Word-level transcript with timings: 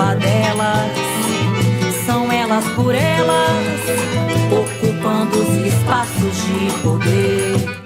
Delas 0.00 1.00
elas 2.32 2.64
por 2.74 2.94
elas, 2.94 3.80
ocupando 4.50 5.38
os 5.38 5.66
espaços 5.66 6.36
de 6.36 6.82
poder. 6.82 7.79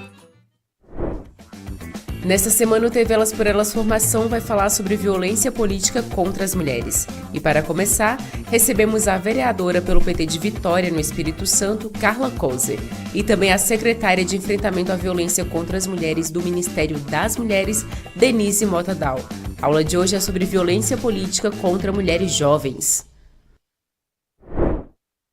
Nesta 2.24 2.48
semana, 2.48 2.86
o 2.86 2.90
TV 2.90 3.12
Elas 3.12 3.34
por 3.34 3.46
Elas 3.46 3.70
Formação 3.70 4.28
vai 4.28 4.40
falar 4.40 4.70
sobre 4.70 4.96
violência 4.96 5.52
política 5.52 6.02
contra 6.02 6.42
as 6.42 6.54
mulheres. 6.54 7.06
E 7.34 7.38
para 7.38 7.62
começar, 7.62 8.18
recebemos 8.50 9.06
a 9.06 9.18
vereadora 9.18 9.82
pelo 9.82 10.00
PT 10.00 10.24
de 10.24 10.38
Vitória, 10.38 10.90
no 10.90 10.98
Espírito 10.98 11.46
Santo, 11.46 11.90
Carla 11.90 12.30
Kozer, 12.30 12.78
e 13.12 13.22
também 13.22 13.52
a 13.52 13.58
secretária 13.58 14.24
de 14.24 14.38
Enfrentamento 14.38 14.90
à 14.90 14.96
Violência 14.96 15.44
contra 15.44 15.76
as 15.76 15.86
Mulheres 15.86 16.30
do 16.30 16.40
Ministério 16.40 16.98
das 16.98 17.36
Mulheres, 17.36 17.84
Denise 18.16 18.64
Mota 18.64 18.94
Dal. 18.94 19.20
A 19.60 19.66
aula 19.66 19.84
de 19.84 19.98
hoje 19.98 20.16
é 20.16 20.20
sobre 20.20 20.46
violência 20.46 20.96
política 20.96 21.50
contra 21.50 21.92
mulheres 21.92 22.32
jovens. 22.32 23.04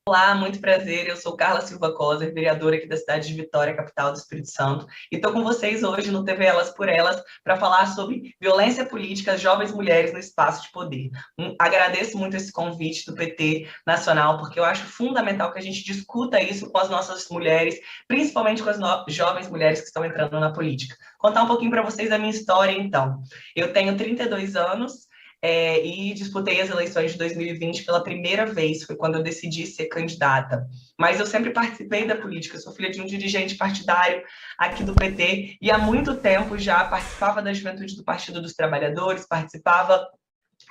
Olá, 0.09 0.33
muito 0.33 0.59
prazer. 0.59 1.07
Eu 1.07 1.15
sou 1.15 1.37
Carla 1.37 1.61
Silva 1.61 1.93
Coser, 1.93 2.33
vereadora 2.33 2.75
aqui 2.75 2.87
da 2.87 2.97
cidade 2.97 3.27
de 3.27 3.35
Vitória, 3.35 3.75
capital 3.75 4.11
do 4.11 4.17
Espírito 4.17 4.49
Santo, 4.49 4.87
e 5.11 5.17
estou 5.17 5.31
com 5.31 5.43
vocês 5.43 5.83
hoje 5.83 6.09
no 6.09 6.25
TV 6.25 6.43
Elas 6.43 6.71
por 6.71 6.89
Elas 6.89 7.21
para 7.43 7.55
falar 7.55 7.85
sobre 7.85 8.35
violência 8.41 8.83
política, 8.83 9.37
jovens 9.37 9.71
mulheres 9.71 10.11
no 10.11 10.17
espaço 10.17 10.63
de 10.63 10.71
poder. 10.71 11.11
Um, 11.37 11.55
agradeço 11.59 12.17
muito 12.17 12.35
esse 12.35 12.51
convite 12.51 13.05
do 13.05 13.13
PT 13.13 13.69
Nacional, 13.85 14.39
porque 14.39 14.59
eu 14.59 14.65
acho 14.65 14.85
fundamental 14.85 15.53
que 15.53 15.59
a 15.59 15.61
gente 15.61 15.83
discuta 15.83 16.41
isso 16.41 16.71
com 16.71 16.79
as 16.79 16.89
nossas 16.89 17.29
mulheres, 17.29 17.79
principalmente 18.07 18.63
com 18.63 18.71
as 18.71 18.79
jovens 19.07 19.47
mulheres 19.51 19.81
que 19.81 19.85
estão 19.85 20.03
entrando 20.03 20.39
na 20.39 20.51
política. 20.51 20.95
Contar 21.19 21.43
um 21.43 21.47
pouquinho 21.47 21.69
para 21.69 21.83
vocês 21.83 22.09
da 22.09 22.17
minha 22.17 22.31
história, 22.31 22.71
então. 22.71 23.21
Eu 23.55 23.71
tenho 23.71 23.95
32 23.95 24.55
anos, 24.55 25.10
é, 25.41 25.83
e 25.85 26.13
disputei 26.13 26.61
as 26.61 26.69
eleições 26.69 27.13
de 27.13 27.17
2020 27.17 27.83
pela 27.83 28.03
primeira 28.03 28.45
vez, 28.45 28.83
foi 28.83 28.95
quando 28.95 29.15
eu 29.15 29.23
decidi 29.23 29.65
ser 29.65 29.87
candidata. 29.87 30.67
Mas 30.97 31.19
eu 31.19 31.25
sempre 31.25 31.49
participei 31.49 32.05
da 32.05 32.15
política, 32.15 32.59
sou 32.59 32.73
filha 32.73 32.91
de 32.91 33.01
um 33.01 33.05
dirigente 33.05 33.55
partidário 33.55 34.23
aqui 34.57 34.83
do 34.83 34.93
PT 34.93 35.57
e 35.59 35.71
há 35.71 35.77
muito 35.77 36.15
tempo 36.15 36.57
já 36.57 36.85
participava 36.85 37.41
da 37.41 37.53
juventude 37.53 37.95
do 37.95 38.03
Partido 38.03 38.41
dos 38.41 38.53
Trabalhadores, 38.53 39.27
participava 39.27 40.07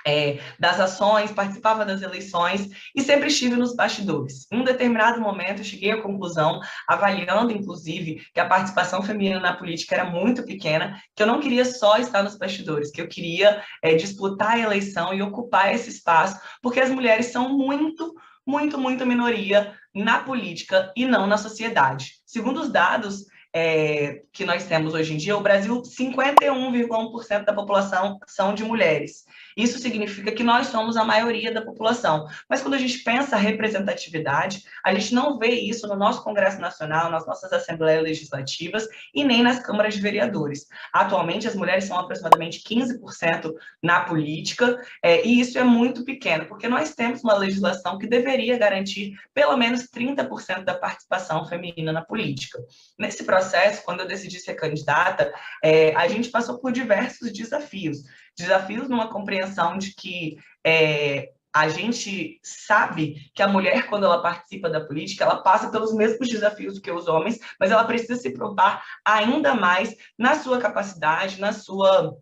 é, 0.05 0.39
das 0.59 0.79
ações, 0.79 1.31
participava 1.31 1.85
das 1.85 2.01
eleições 2.01 2.69
e 2.95 3.01
sempre 3.01 3.27
estive 3.27 3.55
nos 3.55 3.75
bastidores. 3.75 4.47
Em 4.51 4.57
um 4.57 4.63
determinado 4.63 5.19
momento, 5.21 5.59
eu 5.59 5.65
cheguei 5.65 5.91
à 5.91 6.01
conclusão, 6.01 6.59
avaliando 6.87 7.51
inclusive 7.51 8.25
que 8.33 8.39
a 8.39 8.45
participação 8.45 9.01
feminina 9.01 9.39
na 9.39 9.55
política 9.55 9.95
era 9.95 10.05
muito 10.05 10.43
pequena, 10.43 10.99
que 11.15 11.23
eu 11.23 11.27
não 11.27 11.39
queria 11.39 11.65
só 11.65 11.97
estar 11.97 12.23
nos 12.23 12.37
bastidores, 12.37 12.91
que 12.91 13.01
eu 13.01 13.07
queria 13.07 13.63
é, 13.83 13.95
disputar 13.95 14.51
a 14.51 14.59
eleição 14.59 15.13
e 15.13 15.21
ocupar 15.21 15.73
esse 15.73 15.89
espaço, 15.89 16.39
porque 16.61 16.79
as 16.79 16.89
mulheres 16.89 17.27
são 17.27 17.49
muito, 17.57 18.13
muito, 18.45 18.77
muito 18.77 19.05
minoria 19.05 19.73
na 19.93 20.19
política 20.19 20.91
e 20.95 21.05
não 21.05 21.27
na 21.27 21.37
sociedade. 21.37 22.21
Segundo 22.25 22.61
os 22.61 22.71
dados 22.71 23.25
é, 23.53 24.21
que 24.31 24.45
nós 24.45 24.65
temos 24.65 24.93
hoje 24.93 25.13
em 25.13 25.17
dia, 25.17 25.35
o 25.35 25.41
Brasil, 25.41 25.81
51,1% 25.81 27.43
da 27.43 27.53
população 27.53 28.17
são 28.25 28.53
de 28.53 28.63
mulheres. 28.63 29.25
Isso 29.55 29.79
significa 29.79 30.31
que 30.31 30.43
nós 30.43 30.67
somos 30.67 30.97
a 30.97 31.03
maioria 31.03 31.53
da 31.53 31.61
população. 31.61 32.27
Mas 32.49 32.61
quando 32.61 32.75
a 32.75 32.77
gente 32.77 32.99
pensa 32.99 33.35
representatividade, 33.35 34.63
a 34.83 34.93
gente 34.93 35.13
não 35.13 35.37
vê 35.37 35.49
isso 35.49 35.87
no 35.87 35.95
nosso 35.95 36.23
Congresso 36.23 36.59
Nacional, 36.59 37.11
nas 37.11 37.25
nossas 37.25 37.51
assembleias 37.51 38.03
legislativas 38.03 38.87
e 39.13 39.23
nem 39.23 39.43
nas 39.43 39.59
câmaras 39.59 39.95
de 39.95 40.01
vereadores. 40.01 40.67
Atualmente, 40.93 41.47
as 41.47 41.55
mulheres 41.55 41.85
são 41.85 41.97
aproximadamente 41.97 42.63
15% 42.63 43.53
na 43.81 44.01
política, 44.01 44.79
é, 45.03 45.25
e 45.25 45.39
isso 45.39 45.57
é 45.57 45.63
muito 45.63 46.03
pequeno, 46.03 46.45
porque 46.45 46.67
nós 46.67 46.93
temos 46.95 47.23
uma 47.23 47.37
legislação 47.37 47.97
que 47.97 48.07
deveria 48.07 48.57
garantir 48.57 49.13
pelo 49.33 49.57
menos 49.57 49.87
30% 49.87 50.63
da 50.63 50.75
participação 50.75 51.45
feminina 51.45 51.91
na 51.91 52.01
política. 52.01 52.59
Nesse 52.97 53.23
processo, 53.23 53.83
quando 53.83 54.01
eu 54.01 54.07
decidi 54.07 54.39
ser 54.39 54.55
candidata, 54.55 55.33
é, 55.63 55.95
a 55.95 56.07
gente 56.07 56.29
passou 56.29 56.59
por 56.59 56.71
diversos 56.71 57.31
desafios 57.31 58.03
desafios 58.37 58.89
numa 58.89 59.09
compreensão 59.09 59.77
de 59.77 59.93
que 59.93 60.37
é, 60.65 61.31
a 61.53 61.67
gente 61.67 62.39
sabe 62.43 63.29
que 63.33 63.43
a 63.43 63.47
mulher, 63.47 63.87
quando 63.87 64.05
ela 64.05 64.21
participa 64.21 64.69
da 64.69 64.79
política, 64.79 65.23
ela 65.23 65.41
passa 65.41 65.69
pelos 65.69 65.93
mesmos 65.93 66.29
desafios 66.29 66.79
que 66.79 66.91
os 66.91 67.07
homens, 67.07 67.39
mas 67.59 67.71
ela 67.71 67.83
precisa 67.83 68.15
se 68.15 68.31
provar 68.31 68.83
ainda 69.03 69.53
mais 69.53 69.95
na 70.17 70.35
sua 70.35 70.59
capacidade, 70.59 71.41
na 71.41 71.51
sua 71.51 72.17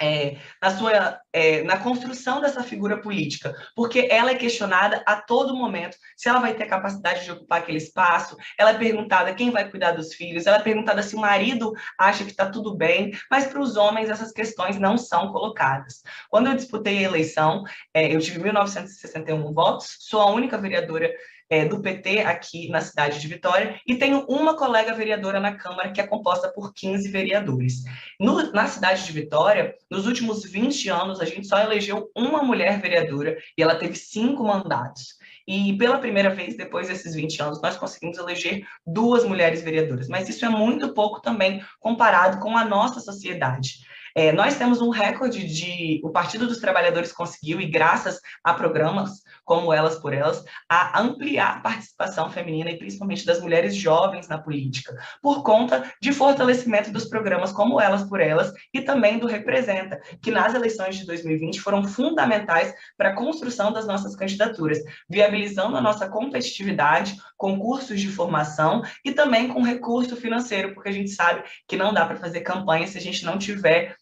é, 0.00 0.36
na 0.60 0.70
sua 0.70 1.20
é, 1.32 1.62
na 1.62 1.78
construção 1.78 2.40
dessa 2.40 2.62
figura 2.62 3.00
política, 3.00 3.54
porque 3.74 4.08
ela 4.10 4.30
é 4.30 4.34
questionada 4.34 5.02
a 5.06 5.16
todo 5.16 5.56
momento 5.56 5.96
se 6.16 6.28
ela 6.28 6.40
vai 6.40 6.54
ter 6.54 6.66
capacidade 6.66 7.24
de 7.24 7.32
ocupar 7.32 7.60
aquele 7.60 7.78
espaço, 7.78 8.36
ela 8.58 8.70
é 8.70 8.78
perguntada 8.78 9.34
quem 9.34 9.50
vai 9.50 9.70
cuidar 9.70 9.92
dos 9.92 10.14
filhos, 10.14 10.46
ela 10.46 10.58
é 10.58 10.62
perguntada 10.62 11.02
se 11.02 11.14
o 11.14 11.20
marido 11.20 11.72
acha 11.98 12.24
que 12.24 12.30
está 12.30 12.48
tudo 12.48 12.74
bem, 12.74 13.12
mas 13.30 13.46
para 13.46 13.60
os 13.60 13.76
homens 13.76 14.08
essas 14.08 14.32
questões 14.32 14.78
não 14.78 14.96
são 14.96 15.32
colocadas. 15.32 16.02
Quando 16.30 16.48
eu 16.48 16.54
disputei 16.54 16.98
a 16.98 17.02
eleição, 17.02 17.64
é, 17.92 18.14
eu 18.14 18.20
tive 18.20 18.40
1.961 18.40 19.52
votos, 19.52 19.96
sou 20.00 20.20
a 20.20 20.30
única 20.30 20.58
vereadora 20.58 21.12
é, 21.48 21.64
do 21.64 21.80
PT 21.80 22.20
aqui 22.20 22.68
na 22.68 22.80
cidade 22.80 23.20
de 23.20 23.28
Vitória 23.28 23.80
e 23.86 23.96
tenho 23.96 24.24
uma 24.28 24.56
colega 24.56 24.92
vereadora 24.94 25.40
na 25.40 25.56
Câmara 25.56 25.92
que 25.92 26.00
é 26.00 26.06
composta 26.06 26.48
por 26.48 26.72
15 26.74 27.08
vereadores. 27.10 27.84
No, 28.18 28.52
na 28.52 28.66
cidade 28.66 29.04
de 29.04 29.12
Vitória, 29.12 29.74
nos 29.90 30.06
últimos 30.06 30.44
20 30.44 30.88
anos, 30.88 31.20
a 31.20 31.24
gente 31.24 31.46
só 31.46 31.58
elegeu 31.58 32.10
uma 32.16 32.42
mulher 32.42 32.80
vereadora 32.80 33.36
e 33.56 33.62
ela 33.62 33.76
teve 33.76 33.94
cinco 33.94 34.44
mandatos. 34.44 35.16
E 35.46 35.76
pela 35.78 35.98
primeira 35.98 36.30
vez, 36.30 36.56
depois 36.56 36.88
desses 36.88 37.14
20 37.14 37.40
anos, 37.40 37.62
nós 37.62 37.76
conseguimos 37.76 38.18
eleger 38.18 38.66
duas 38.84 39.24
mulheres 39.24 39.62
vereadoras. 39.62 40.08
Mas 40.08 40.28
isso 40.28 40.44
é 40.44 40.48
muito 40.48 40.92
pouco 40.92 41.20
também 41.20 41.62
comparado 41.78 42.40
com 42.40 42.56
a 42.56 42.64
nossa 42.64 42.98
sociedade. 42.98 43.85
É, 44.18 44.32
nós 44.32 44.56
temos 44.56 44.80
um 44.80 44.88
recorde 44.88 45.46
de. 45.46 46.00
O 46.02 46.08
Partido 46.08 46.46
dos 46.46 46.56
Trabalhadores 46.56 47.12
conseguiu, 47.12 47.60
e 47.60 47.66
graças 47.66 48.18
a 48.42 48.54
programas 48.54 49.10
como 49.44 49.74
Elas 49.74 49.98
por 49.98 50.14
Elas, 50.14 50.42
a 50.66 50.98
ampliar 51.02 51.58
a 51.58 51.60
participação 51.60 52.30
feminina 52.30 52.70
e 52.70 52.78
principalmente 52.78 53.26
das 53.26 53.42
mulheres 53.42 53.76
jovens 53.76 54.26
na 54.26 54.38
política, 54.38 54.96
por 55.20 55.42
conta 55.42 55.92
de 56.00 56.14
fortalecimento 56.14 56.90
dos 56.90 57.04
programas 57.04 57.52
como 57.52 57.78
Elas 57.78 58.04
por 58.04 58.18
Elas 58.18 58.50
e 58.72 58.80
também 58.80 59.18
do 59.18 59.26
Representa, 59.26 60.00
que 60.22 60.30
nas 60.30 60.54
eleições 60.54 60.96
de 60.96 61.04
2020 61.04 61.60
foram 61.60 61.84
fundamentais 61.84 62.72
para 62.96 63.10
a 63.10 63.14
construção 63.14 63.70
das 63.70 63.86
nossas 63.86 64.16
candidaturas, 64.16 64.78
viabilizando 65.10 65.76
a 65.76 65.80
nossa 65.82 66.08
competitividade, 66.08 67.20
concursos 67.36 68.00
de 68.00 68.08
formação 68.08 68.80
e 69.04 69.12
também 69.12 69.48
com 69.48 69.60
recurso 69.60 70.16
financeiro, 70.16 70.72
porque 70.72 70.88
a 70.88 70.92
gente 70.92 71.10
sabe 71.10 71.42
que 71.68 71.76
não 71.76 71.92
dá 71.92 72.06
para 72.06 72.16
fazer 72.16 72.40
campanha 72.40 72.86
se 72.86 72.96
a 72.96 73.00
gente 73.00 73.22
não 73.22 73.36
tiver 73.36 73.94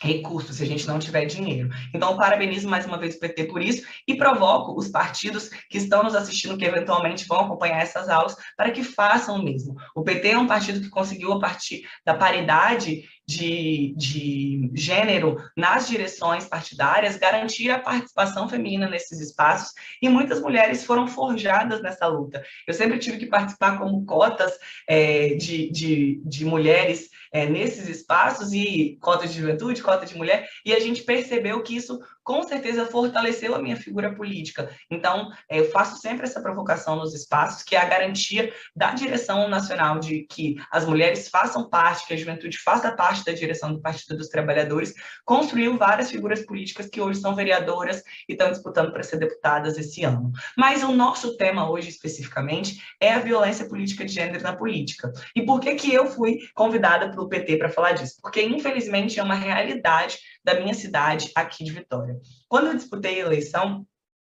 recursos, 0.00 0.56
se 0.56 0.62
a 0.62 0.66
gente 0.66 0.86
não 0.86 0.98
tiver 0.98 1.24
dinheiro. 1.24 1.70
Então, 1.92 2.16
parabenizo 2.16 2.68
mais 2.68 2.84
uma 2.86 2.98
vez 2.98 3.14
o 3.14 3.20
PT 3.20 3.44
por 3.44 3.62
isso 3.62 3.86
e 4.06 4.16
provoco 4.16 4.78
os 4.78 4.88
partidos 4.88 5.48
que 5.68 5.78
estão 5.78 6.02
nos 6.02 6.14
assistindo, 6.14 6.56
que 6.56 6.64
eventualmente 6.64 7.26
vão 7.26 7.40
acompanhar 7.40 7.80
essas 7.80 8.08
aulas, 8.08 8.36
para 8.56 8.70
que 8.70 8.82
façam 8.82 9.36
o 9.36 9.42
mesmo. 9.42 9.74
O 9.94 10.02
PT 10.02 10.30
é 10.30 10.38
um 10.38 10.46
partido 10.46 10.80
que 10.80 10.90
conseguiu, 10.90 11.32
a 11.32 11.40
partir 11.40 11.88
da 12.04 12.14
paridade 12.14 13.04
de, 13.26 13.94
de 13.96 14.70
gênero 14.74 15.36
nas 15.56 15.88
direções 15.88 16.46
partidárias 16.46 17.16
garantia 17.16 17.76
a 17.76 17.80
participação 17.80 18.48
feminina 18.48 18.88
nesses 18.88 19.20
espaços, 19.20 19.72
e 20.00 20.08
muitas 20.08 20.40
mulheres 20.40 20.84
foram 20.84 21.06
forjadas 21.06 21.80
nessa 21.82 22.06
luta. 22.06 22.44
Eu 22.66 22.74
sempre 22.74 22.98
tive 22.98 23.18
que 23.18 23.26
participar 23.26 23.78
como 23.78 24.04
cotas 24.04 24.52
é, 24.88 25.34
de, 25.34 25.70
de, 25.70 26.22
de 26.24 26.44
mulheres 26.44 27.08
é, 27.32 27.46
nesses 27.46 27.88
espaços, 27.88 28.52
e 28.52 28.96
cota 29.00 29.26
de 29.26 29.38
juventude, 29.38 29.82
cota 29.82 30.06
de 30.06 30.16
mulher, 30.16 30.48
e 30.64 30.72
a 30.72 30.80
gente 30.80 31.02
percebeu 31.02 31.62
que 31.62 31.76
isso 31.76 31.98
com 32.24 32.42
certeza 32.42 32.86
fortaleceu 32.86 33.54
a 33.54 33.62
minha 33.62 33.76
figura 33.76 34.14
política. 34.14 34.70
Então, 34.90 35.30
é, 35.48 35.60
eu 35.60 35.70
faço 35.70 36.00
sempre 36.00 36.26
essa 36.26 36.40
provocação 36.40 36.96
nos 36.96 37.14
espaços, 37.14 37.62
que 37.62 37.76
é 37.76 37.78
a 37.78 37.84
garantia 37.84 38.52
da 38.74 38.92
direção 38.92 39.48
nacional 39.48 39.98
de 39.98 40.26
que 40.28 40.56
as 40.70 40.86
mulheres 40.86 41.28
façam 41.28 41.68
parte, 41.68 42.06
que 42.06 42.14
a 42.14 42.16
juventude 42.16 42.58
faça 42.58 42.90
parte 42.96 43.24
da 43.24 43.32
direção 43.32 43.72
do 43.72 43.80
Partido 43.80 44.16
dos 44.16 44.28
Trabalhadores, 44.28 44.94
construiu 45.24 45.76
várias 45.76 46.10
figuras 46.10 46.44
políticas 46.44 46.88
que 46.88 47.00
hoje 47.00 47.20
são 47.20 47.34
vereadoras 47.34 48.02
e 48.28 48.32
estão 48.32 48.50
disputando 48.50 48.90
para 48.90 49.02
ser 49.02 49.18
deputadas 49.18 49.76
esse 49.76 50.02
ano. 50.02 50.32
Mas 50.56 50.82
o 50.82 50.92
nosso 50.92 51.36
tema 51.36 51.70
hoje, 51.70 51.90
especificamente, 51.90 52.82
é 52.98 53.12
a 53.12 53.18
violência 53.18 53.68
política 53.68 54.04
de 54.04 54.12
gênero 54.12 54.42
na 54.42 54.56
política. 54.56 55.12
E 55.36 55.42
por 55.42 55.60
que, 55.60 55.74
que 55.74 55.92
eu 55.92 56.06
fui 56.06 56.38
convidada 56.54 57.10
pelo 57.10 57.28
PT 57.28 57.58
para 57.58 57.68
falar 57.68 57.92
disso? 57.92 58.16
Porque, 58.22 58.42
infelizmente, 58.42 59.20
é 59.20 59.22
uma 59.22 59.34
realidade 59.34 60.18
da 60.44 60.60
minha 60.60 60.74
cidade 60.74 61.30
aqui 61.34 61.64
de 61.64 61.72
Vitória. 61.72 62.20
Quando 62.48 62.66
eu 62.68 62.74
disputei 62.74 63.20
a 63.22 63.26
eleição, 63.26 63.86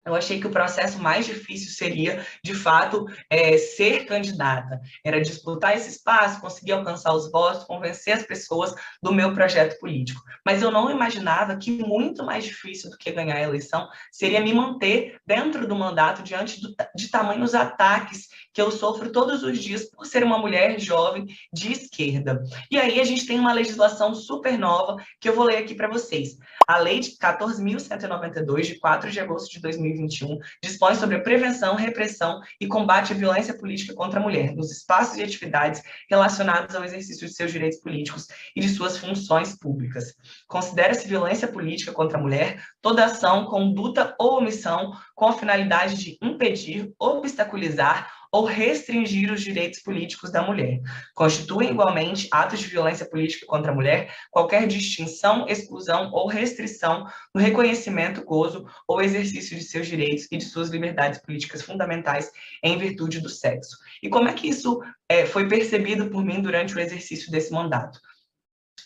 eu 0.07 0.15
achei 0.15 0.39
que 0.39 0.48
o 0.48 0.51
processo 0.51 1.00
mais 1.00 1.25
difícil 1.25 1.71
seria, 1.71 2.25
de 2.44 2.54
fato, 2.54 3.06
é, 3.30 3.57
ser 3.57 4.06
candidata. 4.06 4.80
Era 5.04 5.21
disputar 5.21 5.75
esse 5.75 5.89
espaço, 5.89 6.39
conseguir 6.39 6.71
alcançar 6.71 7.13
os 7.13 7.30
votos, 7.30 7.65
convencer 7.65 8.13
as 8.13 8.24
pessoas 8.24 8.74
do 9.01 9.13
meu 9.13 9.33
projeto 9.33 9.77
político. 9.80 10.21
Mas 10.45 10.62
eu 10.62 10.71
não 10.71 10.89
imaginava 10.89 11.57
que 11.57 11.71
muito 11.71 12.24
mais 12.24 12.45
difícil 12.45 12.89
do 12.89 12.98
que 12.98 13.12
ganhar 13.12 13.36
a 13.36 13.42
eleição 13.42 13.88
seria 14.12 14.42
me 14.42 14.54
manter 14.54 15.19
dentro 15.25 15.68
do 15.68 15.75
mandato 15.75 16.24
diante 16.24 16.62
do, 16.62 16.74
de 16.95 17.10
tamanhos 17.10 17.53
ataques 17.53 18.27
que 18.53 18.62
eu 18.62 18.71
sofro 18.71 19.12
todos 19.12 19.44
os 19.44 19.60
dias 19.60 19.86
por 19.86 20.06
ser 20.06 20.24
uma 20.24 20.38
mulher 20.38 20.80
jovem 20.80 21.27
de 21.53 21.71
esquerda. 21.71 22.44
E 22.71 22.77
aí 22.77 23.00
a 23.00 23.03
gente 23.03 23.25
tem 23.25 23.39
uma 23.39 23.53
legislação 23.53 24.15
super 24.15 24.57
nova 24.57 24.95
que 25.19 25.30
eu 25.30 25.36
vou 25.36 25.45
ler 25.45 25.57
aqui 25.57 25.75
para 25.75 25.88
vocês. 25.89 26.38
A 26.67 26.79
Lei 26.79 26.99
de 26.99 27.11
14.192, 27.11 28.63
de 28.63 28.75
4 28.77 29.09
de 29.09 29.21
agosto 29.21 29.49
de 29.49 29.61
2021, 29.61 30.37
dispõe 30.61 30.95
sobre 30.95 31.15
a 31.15 31.21
prevenção, 31.21 31.75
repressão 31.75 32.41
e 32.59 32.67
combate 32.67 33.13
à 33.13 33.15
violência 33.15 33.57
política 33.57 33.93
contra 33.93 34.19
a 34.19 34.23
mulher 34.23 34.53
nos 34.53 34.69
espaços 34.69 35.17
e 35.17 35.23
atividades 35.23 35.81
relacionados 36.09 36.75
ao 36.75 36.83
exercício 36.83 37.25
de 37.25 37.33
seus 37.33 37.53
direitos 37.53 37.79
políticos 37.79 38.27
e 38.53 38.59
de 38.59 38.67
suas 38.67 38.97
funções 38.97 39.57
públicas. 39.57 40.13
Considera-se 40.45 41.07
violência 41.07 41.47
política 41.47 41.93
contra 41.93 42.17
a 42.17 42.21
mulher 42.21 42.61
toda 42.81 43.05
ação, 43.05 43.45
conduta 43.45 44.13
ou 44.19 44.39
omissão 44.39 44.91
com 45.15 45.27
a 45.27 45.33
finalidade 45.33 45.95
de 45.95 46.17
impedir, 46.21 46.91
obstaculizar 46.99 48.11
ou 48.31 48.45
restringir 48.45 49.31
os 49.31 49.41
direitos 49.41 49.79
políticos 49.79 50.31
da 50.31 50.41
mulher. 50.41 50.79
Constituem 51.13 51.71
igualmente 51.71 52.27
atos 52.31 52.59
de 52.59 52.68
violência 52.68 53.06
política 53.06 53.45
contra 53.45 53.71
a 53.71 53.75
mulher 53.75 54.13
qualquer 54.31 54.68
distinção, 54.68 55.45
exclusão 55.47 56.12
ou 56.12 56.27
restrição 56.27 57.07
no 57.33 57.41
reconhecimento, 57.41 58.24
gozo 58.24 58.68
ou 58.88 59.01
exercício 59.01 59.56
de 59.57 59.63
seus 59.63 59.88
direitos 59.88 60.27
e 60.31 60.38
de 60.38 60.45
suas 60.45 60.69
liberdades 60.69 61.19
políticas 61.19 61.62
fundamentais 61.62 62.31
em 62.63 62.77
virtude 62.77 63.19
do 63.19 63.29
sexo. 63.29 63.77
E 64.01 64.09
como 64.09 64.27
é 64.27 64.33
que 64.33 64.47
isso 64.47 64.81
é, 65.09 65.25
foi 65.25 65.47
percebido 65.47 66.09
por 66.09 66.24
mim 66.24 66.41
durante 66.41 66.75
o 66.75 66.79
exercício 66.79 67.31
desse 67.31 67.51
mandato? 67.51 68.00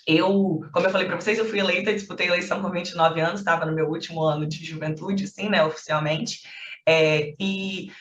Eu, 0.07 0.61
como 0.73 0.87
eu 0.87 0.91
falei 0.91 1.07
para 1.07 1.19
vocês, 1.19 1.37
eu 1.37 1.45
fui 1.45 1.59
eleita, 1.59 1.93
disputei 1.93 2.27
a 2.27 2.29
eleição 2.29 2.61
com 2.61 2.71
29 2.71 3.21
anos, 3.21 3.39
estava 3.39 3.65
no 3.65 3.75
meu 3.75 3.87
último 3.87 4.23
ano 4.23 4.47
de 4.47 4.65
juventude, 4.65 5.27
sim, 5.27 5.47
né, 5.47 5.63
oficialmente, 5.63 6.41
é, 6.87 7.35
e 7.39 7.91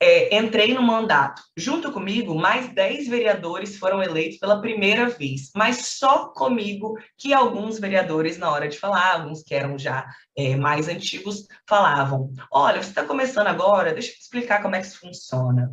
é, 0.00 0.36
entrei 0.36 0.72
no 0.72 0.82
mandato. 0.82 1.42
Junto 1.56 1.92
comigo, 1.92 2.34
mais 2.34 2.72
10 2.72 3.08
vereadores 3.08 3.76
foram 3.76 4.02
eleitos 4.02 4.38
pela 4.38 4.60
primeira 4.60 5.08
vez, 5.08 5.50
mas 5.54 5.86
só 5.98 6.28
comigo 6.28 6.96
que 7.16 7.32
alguns 7.32 7.78
vereadores, 7.78 8.38
na 8.38 8.50
hora 8.50 8.68
de 8.68 8.78
falar, 8.78 9.14
alguns 9.14 9.42
que 9.42 9.54
eram 9.54 9.78
já 9.78 10.06
é, 10.36 10.56
mais 10.56 10.88
antigos, 10.88 11.46
falavam: 11.68 12.32
Olha, 12.52 12.82
você 12.82 12.90
está 12.90 13.04
começando 13.04 13.48
agora, 13.48 13.92
deixa 13.92 14.10
eu 14.10 14.14
te 14.14 14.20
explicar 14.20 14.62
como 14.62 14.76
é 14.76 14.80
que 14.80 14.86
isso 14.86 15.00
funciona. 15.00 15.72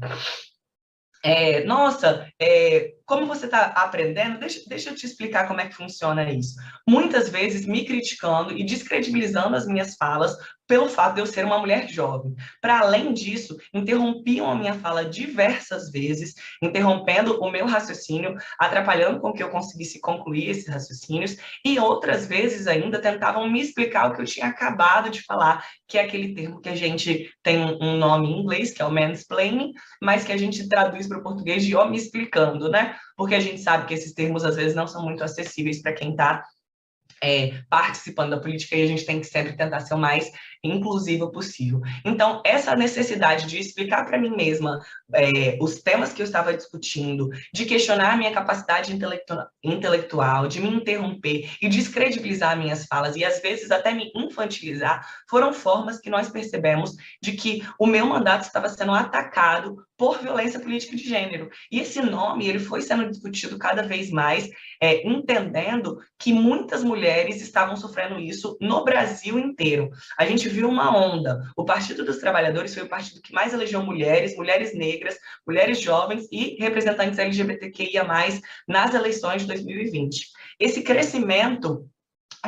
É, 1.23 1.63
nossa, 1.63 2.31
é, 2.39 2.93
como 3.05 3.25
você 3.25 3.45
está 3.45 3.65
aprendendo, 3.67 4.39
deixa, 4.39 4.61
deixa 4.67 4.89
eu 4.89 4.95
te 4.95 5.05
explicar 5.05 5.47
como 5.47 5.61
é 5.61 5.67
que 5.67 5.75
funciona 5.75 6.29
isso. 6.31 6.55
Muitas 6.87 7.29
vezes 7.29 7.65
me 7.65 7.85
criticando 7.85 8.57
e 8.57 8.63
descredibilizando 8.63 9.55
as 9.55 9.67
minhas 9.67 9.95
falas 9.95 10.35
pelo 10.67 10.89
fato 10.89 11.15
de 11.15 11.21
eu 11.21 11.25
ser 11.25 11.45
uma 11.45 11.59
mulher 11.59 11.87
jovem. 11.87 12.35
Para 12.61 12.79
além 12.79 13.13
disso, 13.13 13.57
interrompiam 13.73 14.49
a 14.49 14.55
minha 14.55 14.73
fala 14.73 15.05
diversas 15.05 15.91
vezes, 15.91 16.33
interrompendo 16.61 17.39
o 17.41 17.51
meu 17.51 17.65
raciocínio, 17.65 18.35
atrapalhando 18.59 19.19
com 19.19 19.31
que 19.31 19.43
eu 19.43 19.49
conseguisse 19.49 19.99
concluir 19.99 20.49
esses 20.49 20.67
raciocínios, 20.67 21.37
e 21.63 21.77
outras 21.79 22.25
vezes 22.25 22.67
ainda 22.67 22.99
tentavam 22.99 23.49
me 23.49 23.61
explicar 23.61 24.09
o 24.09 24.15
que 24.15 24.21
eu 24.21 24.25
tinha 24.25 24.47
acabado 24.47 25.09
de 25.09 25.21
falar, 25.21 25.63
que 25.87 25.97
é 25.97 26.01
aquele 26.01 26.33
termo 26.33 26.59
que 26.59 26.69
a 26.69 26.75
gente 26.75 27.31
tem 27.43 27.59
um 27.59 27.97
nome 27.97 28.27
em 28.27 28.39
inglês, 28.39 28.71
que 28.71 28.81
é 28.81 28.85
o 28.85 28.91
mansplaining, 28.91 29.71
mas 30.01 30.23
que 30.23 30.31
a 30.31 30.37
gente 30.37 30.67
traduz 30.67 31.07
para 31.07 31.19
o 31.19 31.23
português 31.23 31.63
de 31.63 31.75
ó 31.75 31.87
me 31.87 31.97
explicando, 31.97 32.69
né? 32.69 32.94
Porque 33.15 33.35
a 33.35 33.39
gente 33.39 33.61
sabe 33.61 33.85
que 33.85 33.93
esses 33.93 34.13
termos 34.13 34.43
às 34.43 34.55
vezes 34.55 34.75
não 34.75 34.87
são 34.87 35.03
muito 35.03 35.23
acessíveis 35.23 35.81
para 35.81 35.93
quem 35.93 36.11
está 36.11 36.43
é, 37.23 37.61
participando 37.69 38.31
da 38.31 38.39
política 38.39 38.75
e 38.75 38.83
a 38.83 38.87
gente 38.87 39.05
tem 39.05 39.19
que 39.19 39.27
sempre 39.27 39.55
tentar 39.55 39.79
ser 39.79 39.93
o 39.93 39.97
mais 39.97 40.31
inclusiva 40.65 41.31
possível. 41.31 41.81
Então, 42.03 42.41
essa 42.45 42.75
necessidade 42.75 43.45
de 43.47 43.59
explicar 43.59 44.05
para 44.05 44.17
mim 44.17 44.35
mesma 44.35 44.79
é, 45.13 45.57
os 45.61 45.81
temas 45.81 46.13
que 46.13 46.21
eu 46.21 46.25
estava 46.25 46.53
discutindo, 46.53 47.29
de 47.53 47.65
questionar 47.65 48.13
a 48.13 48.17
minha 48.17 48.31
capacidade 48.31 48.93
intelectu 48.93 49.35
intelectual, 49.63 50.47
de 50.47 50.61
me 50.61 50.69
interromper 50.69 51.49
e 51.61 51.67
descredibilizar 51.67 52.57
minhas 52.57 52.85
falas 52.85 53.15
e 53.15 53.23
às 53.23 53.41
vezes 53.41 53.71
até 53.71 53.93
me 53.93 54.11
infantilizar, 54.15 55.07
foram 55.29 55.53
formas 55.53 55.99
que 55.99 56.09
nós 56.09 56.29
percebemos 56.29 56.95
de 57.21 57.33
que 57.33 57.63
o 57.79 57.87
meu 57.87 58.05
mandato 58.05 58.43
estava 58.43 58.69
sendo 58.69 58.93
atacado 58.93 59.85
por 59.97 60.19
violência 60.19 60.59
política 60.59 60.95
de 60.95 61.07
gênero. 61.07 61.49
E 61.71 61.79
esse 61.79 62.01
nome 62.01 62.47
ele 62.47 62.59
foi 62.59 62.81
sendo 62.81 63.09
discutido 63.09 63.57
cada 63.57 63.81
vez 63.83 64.09
mais, 64.11 64.49
é, 64.81 65.07
entendendo 65.07 65.99
que 66.19 66.33
muitas 66.33 66.83
mulheres 66.83 67.41
estavam 67.41 67.75
sofrendo 67.77 68.19
isso 68.19 68.57
no 68.59 68.83
Brasil 68.83 69.39
inteiro. 69.39 69.89
A 70.17 70.25
gente 70.25 70.49
viu 70.55 70.69
uma 70.69 70.95
onda. 70.95 71.41
O 71.55 71.65
Partido 71.65 72.03
dos 72.03 72.17
Trabalhadores 72.17 72.73
foi 72.73 72.83
o 72.83 72.89
partido 72.89 73.21
que 73.21 73.33
mais 73.33 73.53
elegeu 73.53 73.83
mulheres, 73.83 74.35
mulheres 74.35 74.73
negras, 74.73 75.17
mulheres 75.45 75.79
jovens 75.79 76.27
e 76.31 76.55
representantes 76.59 77.19
LGBTQIA+, 77.19 78.05
nas 78.67 78.93
eleições 78.93 79.41
de 79.41 79.47
2020. 79.49 80.31
Esse 80.59 80.81
crescimento 80.81 81.87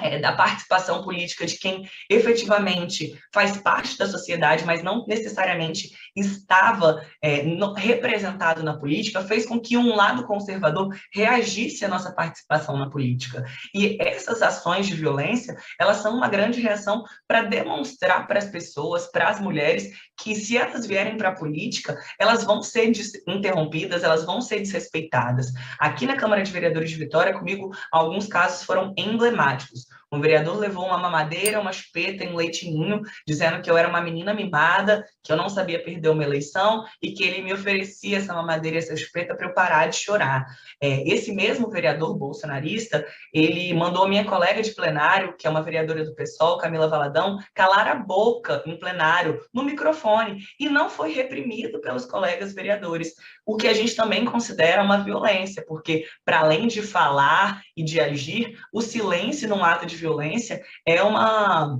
é, 0.01 0.20
da 0.20 0.34
participação 0.34 1.04
política 1.04 1.46
de 1.46 1.58
quem 1.58 1.89
efetivamente 2.10 3.20
faz 3.34 3.58
parte 3.58 3.98
da 3.98 4.08
sociedade, 4.08 4.66
mas 4.66 4.84
não 4.84 5.06
necessariamente 5.08 5.92
estava 6.16 7.04
é, 7.22 7.44
no, 7.44 7.74
representado 7.74 8.63
na 8.63 8.77
política, 8.77 9.22
fez 9.22 9.46
com 9.46 9.60
que 9.60 9.77
um 9.77 9.96
lado 9.96 10.25
conservador 10.25 10.96
reagisse 11.13 11.86
à 11.86 11.88
nossa 11.88 12.12
participação 12.12 12.77
na 12.77 12.89
política. 12.89 13.44
E 13.74 13.98
essas 14.00 14.42
ações 14.42 14.88
de 14.88 14.96
violência, 14.96 15.56
elas 15.80 15.98
são 15.98 16.16
uma 16.16 16.27
grande 16.27 16.62
reação 16.62 17.04
para 17.27 17.44
demonstrar 17.44 18.27
para 18.27 18.39
as 18.39 18.46
pessoas, 18.46 19.08
para 19.12 19.30
as 19.30 19.39
mulheres, 19.39 19.92
que 20.20 20.36
se 20.36 20.58
elas 20.58 20.86
vierem 20.86 21.18
para 21.18 21.30
a 21.30 21.36
política, 21.36 21.98
elas 22.20 22.44
vão 22.44 22.62
ser 22.62 22.92
interrompidas, 23.27 24.04
elas 24.04 24.25
vão 24.25 24.42
ser 24.42 24.60
desrespeitadas. 24.60 25.51
Aqui 25.80 26.06
na 26.06 26.16
Câmara 26.16 26.42
de 26.42 26.51
Vereadores 26.51 26.89
de 26.89 26.96
Vitória, 26.96 27.34
comigo, 27.34 27.72
alguns 27.92 28.27
casos 28.27 28.63
foram 28.63 28.94
emblemáticos. 28.98 29.87
Um 30.12 30.22
vereador 30.22 30.58
levou 30.58 30.86
uma 30.86 30.98
mamadeira, 30.98 31.60
uma 31.60 31.74
chupeta 31.74 32.24
e 32.24 32.28
um 32.30 32.36
leitinho, 32.36 33.02
dizendo 33.28 33.62
que 33.62 33.70
eu 33.70 33.78
era 33.78 33.90
uma 33.90 34.00
menina 34.00 34.34
mimada, 34.34 35.06
que 35.22 35.32
eu 35.32 35.36
não 35.36 35.50
sabia 35.50 35.84
perder 35.84 36.08
uma 36.10 36.24
eleição 36.24 36.86
e 37.02 37.12
que 37.12 37.24
ele 37.24 37.42
me 37.42 37.52
oferecia 37.52 38.18
essa 38.18 38.34
mamadeira 38.34 38.78
e 38.78 38.80
essa 38.80 38.96
chupeta 38.96 39.36
para 39.36 39.48
eu 39.48 39.54
parar 39.54 39.88
de 39.88 39.98
chorar. 39.98 40.46
É, 40.82 41.04
esse 41.10 41.34
mesmo 41.34 41.70
vereador 41.70 42.18
bolsonarista, 42.18 43.06
ele 43.34 43.74
mandou 43.74 44.06
a 44.06 44.08
minha 44.08 44.24
colega 44.24 44.62
de 44.62 44.72
plenário, 44.72 45.36
que 45.38 45.46
é 45.46 45.50
uma 45.50 45.62
vereadora 45.62 46.06
do 46.06 46.16
PSOL, 46.16 46.58
Camila 46.58 46.88
Valadão, 46.88 47.38
calar 47.54 47.88
a 47.90 47.96
boca 47.96 48.64
em 48.66 48.80
plenário, 48.80 49.42
no 49.54 49.64
microfone, 49.64 50.42
e 50.58 50.70
não 50.70 50.90
foi 50.90 51.12
reprimido 51.12 51.82
pelos 51.82 52.06
colegas 52.06 52.54
vereadores, 52.54 53.14
o 53.48 53.56
que 53.56 53.66
a 53.66 53.74
gente 53.74 53.96
também 53.96 54.25
considera 54.25 54.84
uma 54.84 54.98
violência, 54.98 55.63
porque 55.66 56.06
para 56.25 56.42
além 56.42 56.68
de 56.68 56.82
falar 56.82 57.63
e 57.77 57.82
de 57.82 57.98
agir, 57.98 58.60
o 58.74 58.82
silêncio 58.82 59.48
num 59.48 59.63
ato 59.63 59.86
de 59.86 59.96
violência 59.96 60.62
é 60.86 61.01
uma 61.01 61.80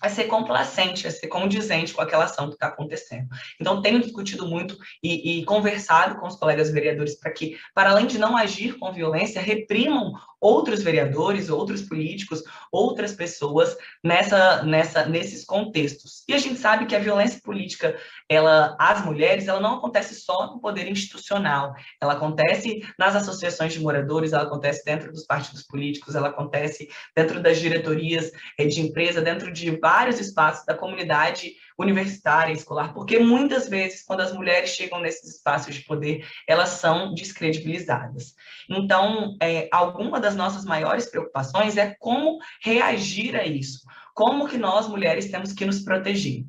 a 0.00 0.08
ser 0.08 0.24
complacente, 0.24 1.06
a 1.06 1.10
ser 1.12 1.28
condizente 1.28 1.94
com 1.94 2.02
aquela 2.02 2.24
ação 2.24 2.48
que 2.48 2.54
está 2.54 2.66
acontecendo. 2.66 3.28
Então, 3.60 3.80
tenho 3.80 4.00
discutido 4.00 4.48
muito 4.48 4.76
e, 5.00 5.38
e 5.38 5.44
conversado 5.44 6.18
com 6.18 6.26
os 6.26 6.34
colegas 6.34 6.72
vereadores 6.72 7.14
para 7.14 7.30
que, 7.30 7.56
para 7.72 7.90
além 7.90 8.06
de 8.06 8.18
não 8.18 8.36
agir 8.36 8.76
com 8.78 8.92
violência, 8.92 9.40
reprimam 9.40 10.12
outros 10.42 10.82
vereadores, 10.82 11.48
outros 11.48 11.82
políticos, 11.82 12.42
outras 12.72 13.14
pessoas 13.14 13.76
nessa, 14.02 14.64
nessa, 14.64 15.06
nesses 15.06 15.44
contextos. 15.44 16.24
E 16.28 16.34
a 16.34 16.38
gente 16.38 16.58
sabe 16.58 16.86
que 16.86 16.96
a 16.96 16.98
violência 16.98 17.40
política, 17.40 17.96
ela, 18.28 18.76
às 18.78 19.04
mulheres, 19.04 19.46
ela 19.46 19.60
não 19.60 19.76
acontece 19.76 20.16
só 20.16 20.52
no 20.52 20.60
poder 20.60 20.90
institucional, 20.90 21.74
ela 22.00 22.14
acontece 22.14 22.82
nas 22.98 23.14
associações 23.14 23.72
de 23.72 23.80
moradores, 23.80 24.32
ela 24.32 24.42
acontece 24.42 24.84
dentro 24.84 25.12
dos 25.12 25.24
partidos 25.24 25.62
políticos, 25.62 26.16
ela 26.16 26.28
acontece 26.28 26.88
dentro 27.14 27.40
das 27.40 27.60
diretorias 27.60 28.32
eh, 28.58 28.66
de 28.66 28.80
empresa, 28.80 29.22
dentro 29.22 29.52
de 29.52 29.70
vários 29.78 30.18
espaços 30.18 30.66
da 30.66 30.74
comunidade 30.74 31.52
universitária, 31.78 32.52
escolar, 32.52 32.92
porque 32.92 33.18
muitas 33.18 33.68
vezes, 33.68 34.04
quando 34.04 34.20
as 34.20 34.32
mulheres 34.32 34.70
chegam 34.70 35.00
nesses 35.00 35.36
espaços 35.36 35.74
de 35.74 35.82
poder, 35.82 36.26
elas 36.46 36.70
são 36.70 37.14
descredibilizadas. 37.14 38.34
Então, 38.68 39.36
é, 39.40 39.68
alguma 39.72 40.20
das 40.20 40.36
nossas 40.36 40.64
maiores 40.64 41.06
preocupações 41.06 41.76
é 41.76 41.94
como 41.98 42.38
reagir 42.62 43.36
a 43.36 43.44
isso, 43.44 43.80
como 44.14 44.48
que 44.48 44.58
nós, 44.58 44.88
mulheres, 44.88 45.30
temos 45.30 45.52
que 45.52 45.64
nos 45.64 45.80
proteger. 45.80 46.44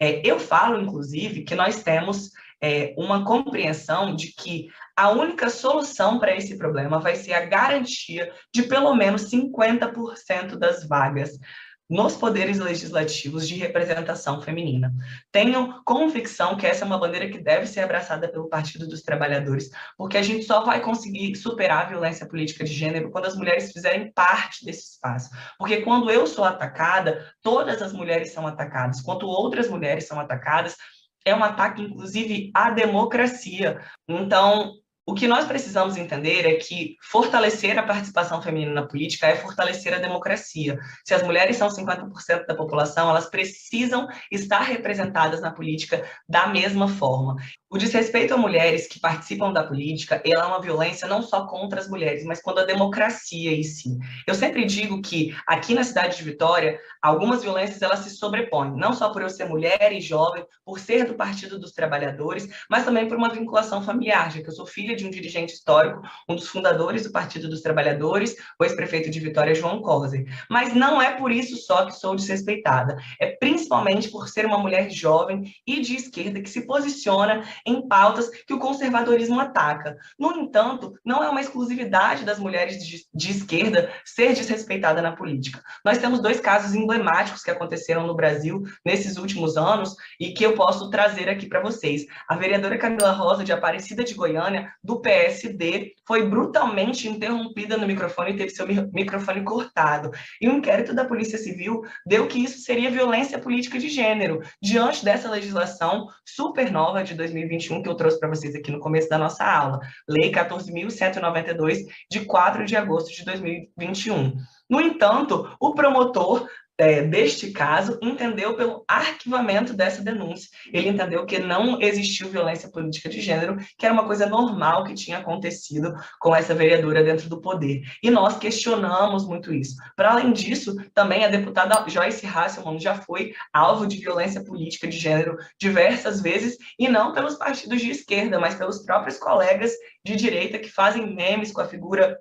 É, 0.00 0.20
eu 0.24 0.38
falo, 0.38 0.80
inclusive, 0.80 1.44
que 1.44 1.54
nós 1.54 1.82
temos 1.82 2.30
é, 2.60 2.94
uma 2.96 3.24
compreensão 3.24 4.14
de 4.14 4.32
que 4.32 4.68
a 4.96 5.10
única 5.10 5.50
solução 5.50 6.18
para 6.18 6.34
esse 6.34 6.56
problema 6.56 6.98
vai 6.98 7.14
ser 7.16 7.34
a 7.34 7.44
garantia 7.44 8.32
de 8.52 8.62
pelo 8.62 8.94
menos 8.94 9.30
50% 9.30 10.56
das 10.56 10.86
vagas 10.86 11.38
nos 11.88 12.16
poderes 12.16 12.58
legislativos 12.58 13.46
de 13.46 13.56
representação 13.56 14.40
feminina. 14.40 14.92
Tenho 15.30 15.82
convicção 15.84 16.56
que 16.56 16.66
essa 16.66 16.84
é 16.84 16.86
uma 16.86 16.98
bandeira 16.98 17.28
que 17.28 17.38
deve 17.38 17.66
ser 17.66 17.80
abraçada 17.80 18.28
pelo 18.28 18.48
Partido 18.48 18.86
dos 18.86 19.02
Trabalhadores, 19.02 19.70
porque 19.96 20.16
a 20.16 20.22
gente 20.22 20.44
só 20.44 20.64
vai 20.64 20.80
conseguir 20.80 21.34
superar 21.36 21.86
a 21.86 21.88
violência 21.88 22.26
política 22.26 22.64
de 22.64 22.72
gênero 22.72 23.10
quando 23.10 23.26
as 23.26 23.36
mulheres 23.36 23.72
fizerem 23.72 24.12
parte 24.12 24.64
desse 24.64 24.92
espaço. 24.92 25.30
Porque 25.58 25.82
quando 25.82 26.10
eu 26.10 26.26
sou 26.26 26.44
atacada, 26.44 27.30
todas 27.42 27.82
as 27.82 27.92
mulheres 27.92 28.32
são 28.32 28.46
atacadas. 28.46 29.00
Quando 29.00 29.26
outras 29.26 29.68
mulheres 29.68 30.06
são 30.06 30.18
atacadas, 30.18 30.76
é 31.24 31.34
um 31.34 31.42
ataque, 31.42 31.82
inclusive, 31.82 32.50
à 32.54 32.70
democracia. 32.70 33.80
Então, 34.06 34.74
o 35.06 35.14
que 35.14 35.28
nós 35.28 35.44
precisamos 35.44 35.96
entender 35.96 36.46
é 36.46 36.54
que 36.54 36.96
fortalecer 37.02 37.78
a 37.78 37.82
participação 37.82 38.40
feminina 38.40 38.72
na 38.72 38.86
política 38.86 39.26
é 39.26 39.36
fortalecer 39.36 39.92
a 39.92 39.98
democracia. 39.98 40.78
Se 41.04 41.12
as 41.12 41.22
mulheres 41.22 41.56
são 41.56 41.68
50% 41.68 42.46
da 42.46 42.54
população, 42.54 43.10
elas 43.10 43.28
precisam 43.28 44.08
estar 44.32 44.62
representadas 44.62 45.42
na 45.42 45.50
política 45.50 46.08
da 46.26 46.46
mesma 46.46 46.88
forma. 46.88 47.36
O 47.74 47.76
desrespeito 47.76 48.32
a 48.32 48.36
mulheres 48.36 48.86
que 48.86 49.00
participam 49.00 49.52
da 49.52 49.64
política, 49.64 50.22
é 50.24 50.38
uma 50.38 50.60
violência 50.60 51.08
não 51.08 51.20
só 51.20 51.44
contra 51.44 51.80
as 51.80 51.88
mulheres, 51.88 52.24
mas 52.24 52.40
contra 52.40 52.62
a 52.62 52.66
democracia 52.66 53.52
em 53.52 53.62
si. 53.62 53.98
Eu 54.26 54.34
sempre 54.34 54.64
digo 54.64 55.02
que 55.02 55.36
aqui 55.46 55.74
na 55.74 55.84
cidade 55.84 56.16
de 56.16 56.22
Vitória, 56.22 56.78
algumas 57.02 57.42
violências 57.42 57.82
elas 57.82 57.98
se 57.98 58.10
sobrepõem, 58.10 58.76
não 58.76 58.92
só 58.92 59.10
por 59.10 59.22
eu 59.22 59.28
ser 59.28 59.46
mulher 59.46 59.92
e 59.92 60.00
jovem, 60.00 60.46
por 60.64 60.78
ser 60.78 61.04
do 61.04 61.14
Partido 61.14 61.58
dos 61.58 61.72
Trabalhadores, 61.72 62.48
mas 62.70 62.84
também 62.84 63.08
por 63.08 63.18
uma 63.18 63.28
vinculação 63.28 63.82
familiar, 63.82 64.30
já 64.30 64.40
que 64.40 64.48
eu 64.48 64.54
sou 64.54 64.66
filha 64.66 64.93
de 64.94 65.06
um 65.06 65.10
dirigente 65.10 65.52
histórico, 65.52 66.02
um 66.28 66.34
dos 66.34 66.48
fundadores 66.48 67.02
do 67.02 67.12
Partido 67.12 67.48
dos 67.48 67.60
Trabalhadores, 67.60 68.36
o 68.58 68.64
ex-prefeito 68.64 69.10
de 69.10 69.20
Vitória, 69.20 69.54
João 69.54 69.80
Corser. 69.80 70.26
Mas 70.48 70.74
não 70.74 71.00
é 71.00 71.12
por 71.12 71.30
isso 71.30 71.56
só 71.56 71.86
que 71.86 71.92
sou 71.92 72.14
desrespeitada, 72.14 72.96
é 73.20 73.26
principalmente 73.36 74.08
por 74.08 74.28
ser 74.28 74.46
uma 74.46 74.58
mulher 74.58 74.90
jovem 74.90 75.54
e 75.66 75.80
de 75.80 75.96
esquerda 75.96 76.40
que 76.40 76.50
se 76.50 76.66
posiciona 76.66 77.44
em 77.66 77.86
pautas 77.86 78.28
que 78.28 78.54
o 78.54 78.58
conservadorismo 78.58 79.40
ataca. 79.40 79.96
No 80.18 80.32
entanto, 80.32 80.94
não 81.04 81.22
é 81.22 81.28
uma 81.28 81.40
exclusividade 81.40 82.24
das 82.24 82.38
mulheres 82.38 82.78
de 83.14 83.30
esquerda 83.30 83.90
ser 84.04 84.34
desrespeitada 84.34 85.00
na 85.00 85.12
política. 85.12 85.62
Nós 85.84 85.98
temos 85.98 86.20
dois 86.20 86.40
casos 86.40 86.74
emblemáticos 86.74 87.42
que 87.42 87.50
aconteceram 87.50 88.06
no 88.06 88.14
Brasil 88.14 88.62
nesses 88.84 89.16
últimos 89.16 89.56
anos 89.56 89.94
e 90.18 90.32
que 90.32 90.44
eu 90.44 90.54
posso 90.54 90.90
trazer 90.90 91.28
aqui 91.28 91.46
para 91.46 91.60
vocês. 91.60 92.06
A 92.28 92.36
vereadora 92.36 92.78
Camila 92.78 93.12
Rosa, 93.12 93.44
de 93.44 93.52
Aparecida 93.52 94.04
de 94.04 94.14
Goiânia, 94.14 94.72
do 94.84 95.00
PSD, 95.00 95.94
foi 96.06 96.28
brutalmente 96.28 97.08
interrompida 97.08 97.76
no 97.76 97.86
microfone 97.86 98.32
e 98.32 98.36
teve 98.36 98.50
seu 98.50 98.66
microfone 98.92 99.42
cortado. 99.42 100.10
E 100.40 100.48
o 100.48 100.52
um 100.52 100.58
inquérito 100.58 100.94
da 100.94 101.04
Polícia 101.04 101.38
Civil 101.38 101.82
deu 102.06 102.26
que 102.26 102.38
isso 102.38 102.58
seria 102.60 102.90
violência 102.90 103.38
política 103.38 103.78
de 103.78 103.88
gênero, 103.88 104.42
diante 104.62 105.04
dessa 105.04 105.30
legislação 105.30 106.08
super 106.24 106.70
nova 106.70 107.02
de 107.02 107.14
2020 107.14 107.54
2021, 107.54 107.82
que 107.82 107.88
eu 107.88 107.94
trouxe 107.94 108.18
para 108.18 108.28
vocês 108.28 108.54
aqui 108.54 108.70
no 108.70 108.80
começo 108.80 109.08
da 109.08 109.18
nossa 109.18 109.44
aula. 109.44 109.80
Lei 110.08 110.30
14.192, 110.30 111.84
de 112.10 112.20
4 112.24 112.64
de 112.64 112.76
agosto 112.76 113.14
de 113.14 113.24
2021. 113.24 114.34
No 114.68 114.80
entanto, 114.80 115.54
o 115.60 115.74
promotor 115.74 116.48
é, 116.76 117.02
deste 117.02 117.50
caso 117.52 117.98
entendeu 118.02 118.56
pelo 118.56 118.84
arquivamento 118.88 119.72
dessa 119.72 120.02
denúncia. 120.02 120.48
Ele 120.72 120.88
entendeu 120.88 121.24
que 121.24 121.38
não 121.38 121.80
existiu 121.80 122.28
violência 122.28 122.68
política 122.70 123.08
de 123.08 123.20
gênero, 123.20 123.56
que 123.78 123.86
era 123.86 123.94
uma 123.94 124.06
coisa 124.06 124.26
normal 124.26 124.84
que 124.84 124.94
tinha 124.94 125.18
acontecido 125.18 125.94
com 126.20 126.34
essa 126.34 126.54
vereadora 126.54 127.04
dentro 127.04 127.28
do 127.28 127.40
poder. 127.40 127.82
E 128.02 128.10
nós 128.10 128.38
questionamos 128.38 129.26
muito 129.26 129.52
isso. 129.54 129.76
Para 129.94 130.12
além 130.12 130.32
disso, 130.32 130.74
também 130.92 131.24
a 131.24 131.28
deputada 131.28 131.88
Joyce 131.88 132.26
Hasselman 132.26 132.80
já 132.80 132.96
foi 132.96 133.32
alvo 133.52 133.86
de 133.86 133.98
violência 133.98 134.42
política 134.42 134.88
de 134.88 134.98
gênero 134.98 135.36
diversas 135.58 136.20
vezes, 136.20 136.56
e 136.78 136.88
não 136.88 137.12
pelos 137.12 137.36
partidos 137.36 137.80
de 137.80 137.90
esquerda, 137.90 138.40
mas 138.40 138.54
pelos 138.54 138.84
próprios 138.84 139.18
colegas 139.18 139.72
de 140.04 140.16
direita 140.16 140.58
que 140.58 140.68
fazem 140.68 141.14
memes 141.14 141.52
com 141.52 141.60
a 141.60 141.68
figura 141.68 142.18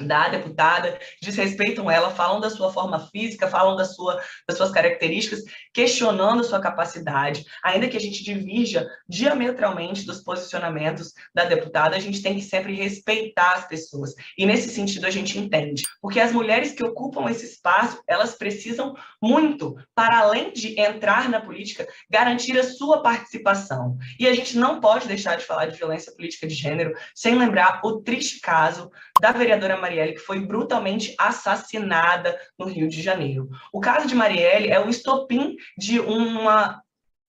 da 0.00 0.28
deputada, 0.28 0.98
desrespeitam 1.20 1.90
ela, 1.90 2.10
falam 2.10 2.40
da 2.40 2.50
sua 2.50 2.72
forma 2.72 3.08
física, 3.08 3.48
falam 3.48 3.76
da 3.76 3.84
sua, 3.84 4.20
das 4.48 4.56
suas 4.56 4.70
características, 4.70 5.40
questionando 5.72 6.40
a 6.40 6.44
sua 6.44 6.60
capacidade. 6.60 7.44
Ainda 7.64 7.88
que 7.88 7.96
a 7.96 8.00
gente 8.00 8.24
divirja 8.24 8.88
diametralmente 9.08 10.06
dos 10.06 10.22
posicionamentos 10.22 11.12
da 11.34 11.44
deputada, 11.44 11.96
a 11.96 11.98
gente 11.98 12.22
tem 12.22 12.34
que 12.34 12.42
sempre 12.42 12.74
respeitar 12.74 13.54
as 13.54 13.68
pessoas. 13.68 14.14
E 14.38 14.46
nesse 14.46 14.68
sentido 14.68 15.06
a 15.06 15.10
gente 15.10 15.38
entende. 15.38 15.82
Porque 16.00 16.20
as 16.20 16.32
mulheres 16.32 16.72
que 16.72 16.84
ocupam 16.84 17.30
esse 17.30 17.46
espaço, 17.46 18.02
elas 18.06 18.34
precisam 18.34 18.94
muito, 19.20 19.76
para 19.94 20.20
além 20.20 20.52
de 20.52 20.78
entrar 20.80 21.28
na 21.28 21.40
política, 21.40 21.86
garantir 22.10 22.58
a 22.58 22.64
sua 22.64 23.02
participação. 23.02 23.98
E 24.18 24.26
a 24.26 24.34
gente 24.34 24.56
não 24.56 24.80
pode 24.80 25.06
deixar 25.06 25.36
de 25.36 25.44
falar 25.44 25.66
de 25.66 25.76
violência 25.76 26.12
política 26.12 26.46
de 26.46 26.54
gênero 26.54 26.94
sem 27.14 27.34
lembrar 27.34 27.80
o 27.84 28.00
triste 28.00 28.40
caso 28.40 28.90
da 29.20 29.32
vereadora 29.32 29.76
Marielle, 29.92 30.14
que 30.14 30.20
foi 30.20 30.40
brutalmente 30.40 31.14
assassinada 31.18 32.38
no 32.58 32.66
Rio 32.66 32.88
de 32.88 33.02
Janeiro. 33.02 33.48
O 33.72 33.80
caso 33.80 34.08
de 34.08 34.14
Marielle 34.14 34.70
é 34.70 34.80
o 34.80 34.88
estopim 34.88 35.56
de 35.76 36.00
uma 36.00 36.81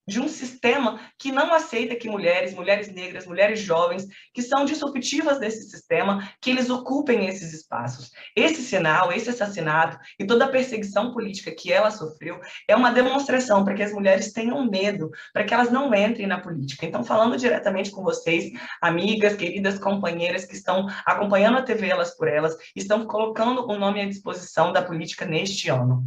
de 0.07 0.19
um 0.19 0.27
sistema 0.27 0.99
que 1.17 1.31
não 1.31 1.53
aceita 1.53 1.95
que 1.95 2.09
mulheres, 2.09 2.53
mulheres 2.53 2.91
negras, 2.91 3.25
mulheres 3.25 3.59
jovens, 3.59 4.05
que 4.33 4.41
são 4.41 4.65
disruptivas 4.65 5.39
desse 5.39 5.69
sistema, 5.69 6.29
que 6.41 6.49
eles 6.49 6.69
ocupem 6.69 7.27
esses 7.27 7.53
espaços. 7.53 8.11
Esse 8.35 8.61
sinal, 8.61 9.11
esse 9.11 9.29
assassinato 9.29 9.97
e 10.19 10.25
toda 10.25 10.45
a 10.45 10.49
perseguição 10.49 11.13
política 11.13 11.51
que 11.51 11.71
ela 11.71 11.91
sofreu 11.91 12.39
é 12.67 12.75
uma 12.75 12.91
demonstração 12.91 13.63
para 13.63 13.73
que 13.73 13.83
as 13.83 13.93
mulheres 13.93 14.33
tenham 14.33 14.69
medo, 14.69 15.09
para 15.31 15.43
que 15.43 15.53
elas 15.53 15.71
não 15.71 15.93
entrem 15.93 16.27
na 16.27 16.39
política. 16.39 16.85
Então, 16.85 17.03
falando 17.03 17.37
diretamente 17.37 17.91
com 17.91 18.03
vocês, 18.03 18.51
amigas, 18.81 19.35
queridas 19.35 19.79
companheiras 19.79 20.45
que 20.45 20.55
estão 20.55 20.87
acompanhando 21.05 21.57
a 21.57 21.61
TV 21.61 21.87
Elas 21.87 22.15
por 22.15 22.27
Elas, 22.27 22.55
estão 22.75 23.05
colocando 23.05 23.65
o 23.65 23.77
nome 23.77 24.01
à 24.01 24.05
disposição 24.05 24.71
da 24.71 24.81
política 24.81 25.25
neste 25.25 25.69
ano. 25.69 26.03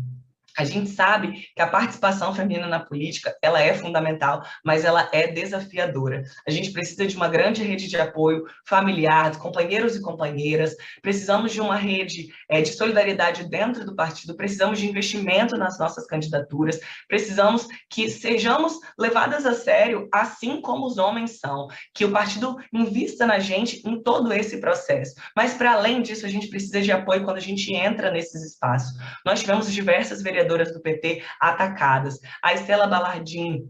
A 0.57 0.65
gente 0.65 0.91
sabe 0.91 1.49
que 1.55 1.61
a 1.61 1.67
participação 1.67 2.35
feminina 2.35 2.67
na 2.67 2.81
política, 2.81 3.37
ela 3.43 3.61
é 3.61 3.75
fundamental, 3.75 4.43
mas 4.65 4.85
ela 4.85 5.09
é 5.13 5.27
desafiadora. 5.27 6.23
A 6.47 6.51
gente 6.51 6.73
precisa 6.73 7.07
de 7.07 7.17
uma 7.17 7.29
grande 7.29 7.63
rede 7.63 7.89
de 7.89 7.97
apoio 7.97 8.47
familiar, 8.67 9.37
companheiros 9.37 9.97
e 9.97 10.01
companheiras, 10.01 10.75
precisamos 11.03 11.53
de 11.53 11.61
uma 11.61 11.77
rede 11.77 12.29
é, 12.49 12.63
de 12.63 12.73
solidariedade 12.73 13.45
dentro 13.49 13.85
do 13.85 13.95
partido, 13.95 14.37
precisamos 14.37 14.79
de 14.79 14.89
investimento 14.89 15.57
nas 15.57 15.79
nossas 15.79 16.07
candidaturas, 16.07 16.81
precisamos 17.07 17.67
que 17.91 18.09
sejamos 18.09 18.79
levadas 18.99 19.45
a 19.45 19.55
sério, 19.55 20.09
assim 20.13 20.61
como 20.61 20.87
os 20.87 20.97
homens 20.97 21.39
são, 21.39 21.69
que 21.95 22.05
o 22.05 22.11
partido 22.11 22.57
invista 22.73 23.27
na 23.27 23.39
gente 23.39 23.87
em 23.87 24.03
todo 24.03 24.33
esse 24.33 24.59
processo. 24.59 25.15
Mas, 25.35 25.55
para 25.55 25.73
além 25.73 26.01
disso, 26.01 26.25
a 26.25 26.29
gente 26.29 26.49
precisa 26.49 26.81
de 26.81 26.91
apoio 26.91 27.25
quando 27.25 27.37
a 27.37 27.41
gente 27.41 27.75
entra 27.75 28.11
nesses 28.11 28.43
espaços. 28.43 28.97
Nós 29.25 29.41
tivemos 29.41 29.71
diversas 29.73 30.23
vereadoras 30.23 30.46
vereadoras 30.47 30.73
do 30.73 30.81
PT 30.81 31.23
atacadas. 31.41 32.21
A 32.43 32.55
Estela 32.55 32.87
Balardim, 32.87 33.69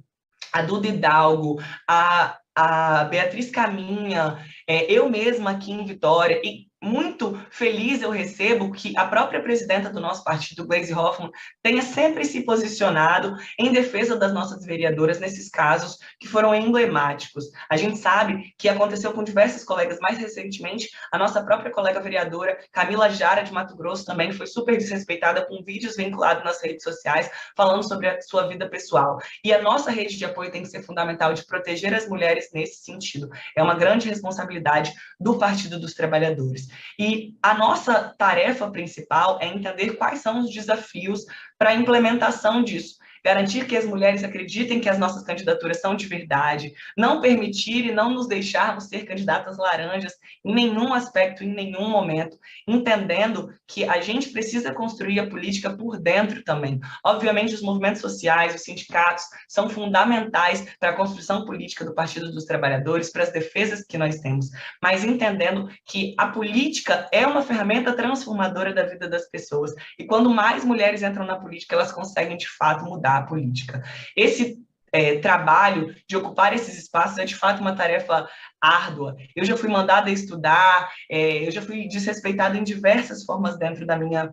a 0.53 0.63
Duda 0.63 0.89
Hidalgo, 0.89 1.61
a, 1.89 2.39
a 2.55 3.05
Beatriz 3.05 3.51
Caminha, 3.51 4.39
é, 4.69 4.91
eu 4.93 5.09
mesma 5.09 5.53
aqui 5.53 5.73
em 5.73 5.85
Vitória, 5.85 6.41
e 6.45 6.67
muito 6.87 7.39
feliz 7.51 8.01
eu 8.01 8.11
recebo 8.11 8.73
que 8.73 8.97
a 8.97 9.07
própria 9.07 9.43
presidenta 9.43 9.91
do 9.91 10.01
nosso 10.01 10.23
partido, 10.23 10.67
Gleisi 10.67 10.95
Hoffmann, 10.95 11.31
tenha 11.63 11.83
sempre 11.83 12.25
se 12.25 12.45
posicionado 12.45 13.35
em 13.59 13.73
defesa 13.73 14.17
das 14.17 14.33
nossas 14.33 14.65
vereadoras 14.65 15.19
nesses 15.19 15.51
casos 15.51 15.99
que 16.21 16.29
foram 16.29 16.55
emblemáticos. 16.55 17.47
A 17.69 17.77
gente 17.77 17.99
sabe 17.99 18.55
que 18.57 18.69
aconteceu 18.69 19.13
com 19.13 19.25
diversos 19.25 19.65
colegas 19.65 19.99
mais 20.01 20.19
recentemente, 20.19 20.89
a 21.13 21.19
nossa 21.19 21.43
própria 21.43 21.73
colega 21.73 22.01
vereadora 22.01 22.57
Camila 22.73 23.11
Jara 23.11 23.43
de 23.43 23.53
Mato 23.53 23.77
Grosso 23.77 24.05
também 24.05 24.33
foi 24.33 24.47
super 24.47 24.77
desrespeitada 24.77 25.45
com 25.45 25.63
vídeos 25.63 25.97
vinculados 25.97 26.45
nas 26.45 26.63
redes 26.63 26.85
sociais 26.85 27.31
falando 27.57 27.83
sobre 27.87 28.09
a 28.09 28.21
sua 28.21 28.47
vida 28.47 28.69
pessoal. 28.69 29.19
E 29.43 29.53
a 29.53 29.61
nossa 29.61 29.91
rede 29.91 30.17
de 30.17 30.25
apoio 30.25 30.51
tem 30.51 30.63
que 30.63 30.69
ser 30.69 30.83
fundamental 30.83 31.35
de 31.35 31.45
proteger 31.45 31.95
as 31.95 32.09
mulheres 32.09 32.51
nesse 32.53 32.85
sentido. 32.85 33.29
É 33.57 33.63
uma 33.63 33.75
grande 33.75 34.09
responsabilidade 34.09 34.93
do 35.19 35.39
Partido 35.39 35.81
dos 35.81 35.95
Trabalhadores. 35.95 36.69
E 36.99 37.35
a 37.43 37.55
nossa 37.55 38.15
tarefa 38.17 38.71
principal 38.71 39.39
é 39.41 39.47
entender 39.47 39.97
quais 39.97 40.21
são 40.21 40.41
os 40.41 40.51
desafios 40.51 41.25
para 41.59 41.71
a 41.71 41.75
implementação 41.75 42.63
disso 42.63 42.97
garantir 43.27 43.67
que 43.67 43.77
as 43.77 43.85
mulheres 43.85 44.23
acreditem 44.23 44.81
que 44.81 44.89
as 44.89 45.01
nossas 45.01 45.25
candidaturas 45.25 45.81
são 45.81 45.97
de 45.97 46.07
verdade, 46.07 46.73
não 46.97 47.21
permitir 47.21 47.85
e 47.85 47.93
não 47.93 48.09
nos 48.09 48.29
deixarmos 48.29 48.85
ser 48.85 49.05
candidatas 49.05 49.59
laranjas 49.59 50.13
em 50.45 50.55
nenhum 50.55 50.95
aspecto, 50.95 51.43
em 51.43 51.53
nenhum 51.53 51.89
momento, 51.89 52.39
entendendo 52.69 53.53
que 53.67 53.83
a 53.83 54.01
gente 54.01 54.29
precisa 54.29 54.73
construir 54.73 55.19
a 55.19 55.29
política 55.29 55.77
por 55.77 55.99
dentro 55.99 56.45
também. 56.45 56.79
Obviamente, 57.05 57.53
os 57.53 57.63
movimentos 57.63 58.01
sociais, 58.01 58.55
os 58.55 58.63
sindicatos, 58.63 59.25
são 59.49 59.69
fundamentais 59.69 60.65
para 60.79 60.91
a 60.91 60.97
construção 60.97 61.45
política 61.45 61.85
do 61.85 61.97
Partido 61.97 62.31
dos 62.31 62.45
Trabalhadores, 62.45 63.11
para 63.11 63.25
as 63.25 63.33
defesas 63.33 63.85
que 63.85 63.99
nós 63.99 64.21
temos, 64.21 64.51
mas 64.81 65.03
entendendo 65.03 65.69
que 65.85 66.15
a 66.17 66.29
política 66.29 67.09
é 67.11 67.27
uma 67.27 67.43
ferramenta 67.43 67.93
transformadora 67.93 68.73
da 68.73 68.85
vida 68.85 69.09
das 69.09 69.29
pessoas, 69.29 69.73
e 69.99 70.05
quando 70.05 70.31
mais 70.31 70.65
mulheres 70.65 71.03
entram 71.03 71.27
na 71.27 71.35
política, 71.35 71.75
elas 71.75 71.91
conseguem, 71.91 72.37
de 72.37 72.49
fato, 72.49 72.85
mudar 72.85 73.16
política. 73.23 73.83
Esse 74.17 74.59
é, 74.93 75.19
trabalho 75.19 75.95
de 76.09 76.17
ocupar 76.17 76.55
esses 76.55 76.79
espaços 76.79 77.19
é 77.19 77.25
de 77.25 77.35
fato 77.35 77.61
uma 77.61 77.75
tarefa 77.75 78.29
árdua. 78.61 79.17
Eu 79.35 79.45
já 79.45 79.57
fui 79.57 79.69
mandada 79.69 80.11
estudar, 80.11 80.91
é, 81.11 81.47
eu 81.47 81.51
já 81.51 81.61
fui 81.61 81.87
desrespeitada 81.87 82.57
em 82.57 82.65
diversas 82.65 83.25
formas 83.25 83.59
dentro 83.59 83.87
da 83.87 83.97
minha 83.97 84.33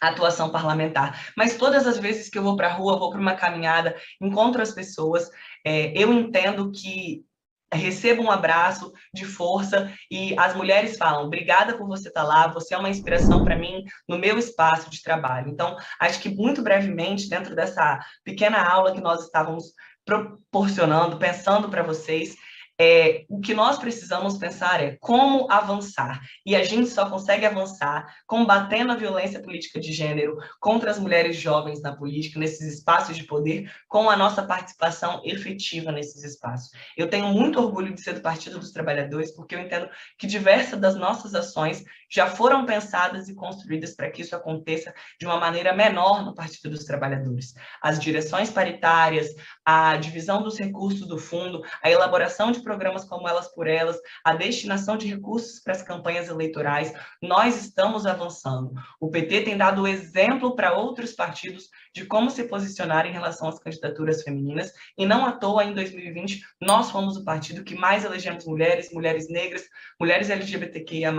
atuação 0.00 0.50
parlamentar. 0.50 1.32
Mas 1.36 1.56
todas 1.56 1.86
as 1.86 1.98
vezes 1.98 2.28
que 2.28 2.38
eu 2.38 2.42
vou 2.42 2.56
para 2.56 2.68
a 2.68 2.72
rua, 2.72 2.98
vou 2.98 3.10
para 3.10 3.20
uma 3.20 3.34
caminhada, 3.34 3.96
encontro 4.20 4.60
as 4.60 4.72
pessoas, 4.72 5.30
é, 5.64 5.92
eu 5.96 6.12
entendo 6.12 6.70
que 6.70 7.24
receba 7.72 8.22
um 8.22 8.30
abraço 8.30 8.92
de 9.12 9.24
força 9.24 9.92
e 10.10 10.38
as 10.38 10.54
mulheres 10.54 10.96
falam: 10.96 11.26
obrigada 11.26 11.76
por 11.76 11.86
você 11.86 12.08
estar 12.08 12.22
lá, 12.22 12.46
você 12.46 12.74
é 12.74 12.78
uma 12.78 12.88
inspiração 12.88 13.42
para 13.42 13.56
mim 13.56 13.84
no 14.08 14.18
meu 14.18 14.38
espaço 14.38 14.90
de 14.90 15.02
trabalho. 15.02 15.48
Então, 15.48 15.76
acho 16.00 16.20
que 16.20 16.28
muito 16.28 16.62
brevemente, 16.62 17.28
dentro 17.28 17.54
dessa 17.54 17.98
pequena 18.24 18.62
aula 18.62 18.92
que 18.92 19.00
nós 19.00 19.24
estávamos 19.24 19.72
proporcionando, 20.04 21.18
pensando 21.18 21.68
para 21.68 21.82
vocês, 21.82 22.36
é, 22.78 23.24
o 23.28 23.40
que 23.40 23.54
nós 23.54 23.78
precisamos 23.78 24.36
pensar 24.36 24.82
é 24.82 24.96
como 25.00 25.50
avançar. 25.50 26.20
E 26.44 26.54
a 26.54 26.62
gente 26.62 26.88
só 26.88 27.08
consegue 27.08 27.46
avançar 27.46 28.14
combatendo 28.26 28.92
a 28.92 28.96
violência 28.96 29.40
política 29.40 29.80
de 29.80 29.92
gênero 29.92 30.36
contra 30.60 30.90
as 30.90 30.98
mulheres 30.98 31.36
jovens 31.36 31.80
na 31.80 31.96
política, 31.96 32.38
nesses 32.38 32.74
espaços 32.74 33.16
de 33.16 33.24
poder, 33.24 33.70
com 33.88 34.10
a 34.10 34.16
nossa 34.16 34.42
participação 34.42 35.22
efetiva 35.24 35.90
nesses 35.90 36.22
espaços. 36.22 36.70
Eu 36.96 37.08
tenho 37.08 37.28
muito 37.28 37.58
orgulho 37.58 37.94
de 37.94 38.00
ser 38.00 38.14
do 38.14 38.20
Partido 38.20 38.58
dos 38.58 38.72
Trabalhadores, 38.72 39.34
porque 39.34 39.54
eu 39.54 39.60
entendo 39.60 39.88
que 40.18 40.26
diversas 40.26 40.78
das 40.78 40.96
nossas 40.96 41.34
ações 41.34 41.84
já 42.08 42.26
foram 42.26 42.64
pensadas 42.64 43.28
e 43.28 43.34
construídas 43.34 43.94
para 43.94 44.10
que 44.10 44.22
isso 44.22 44.34
aconteça 44.34 44.94
de 45.18 45.26
uma 45.26 45.38
maneira 45.38 45.72
menor 45.72 46.24
no 46.24 46.34
Partido 46.34 46.70
dos 46.70 46.84
Trabalhadores. 46.84 47.54
As 47.82 47.98
direções 47.98 48.50
paritárias, 48.50 49.34
a 49.64 49.96
divisão 49.96 50.42
dos 50.42 50.58
recursos 50.58 51.06
do 51.06 51.18
fundo, 51.18 51.62
a 51.82 51.90
elaboração 51.90 52.52
de 52.52 52.62
programas 52.62 53.04
como 53.04 53.28
Elas 53.28 53.48
por 53.48 53.66
Elas, 53.66 53.98
a 54.24 54.34
destinação 54.34 54.96
de 54.96 55.06
recursos 55.06 55.60
para 55.60 55.72
as 55.72 55.82
campanhas 55.82 56.28
eleitorais, 56.28 56.92
nós 57.22 57.56
estamos 57.60 58.06
avançando. 58.06 58.72
O 59.00 59.10
PT 59.10 59.42
tem 59.42 59.56
dado 59.56 59.86
exemplo 59.86 60.54
para 60.54 60.76
outros 60.76 61.12
partidos 61.12 61.68
de 61.92 62.04
como 62.04 62.30
se 62.30 62.44
posicionar 62.44 63.06
em 63.06 63.12
relação 63.12 63.48
às 63.48 63.58
candidaturas 63.58 64.22
femininas, 64.22 64.72
e 64.96 65.06
não 65.06 65.24
à 65.24 65.32
toa, 65.32 65.64
em 65.64 65.74
2020, 65.74 66.42
nós 66.60 66.90
fomos 66.90 67.16
o 67.16 67.24
partido 67.24 67.64
que 67.64 67.74
mais 67.74 68.04
elegemos 68.04 68.44
mulheres, 68.44 68.92
mulheres 68.92 69.28
negras, 69.28 69.64
mulheres 69.98 70.30
LGBTQIA+, 70.30 71.12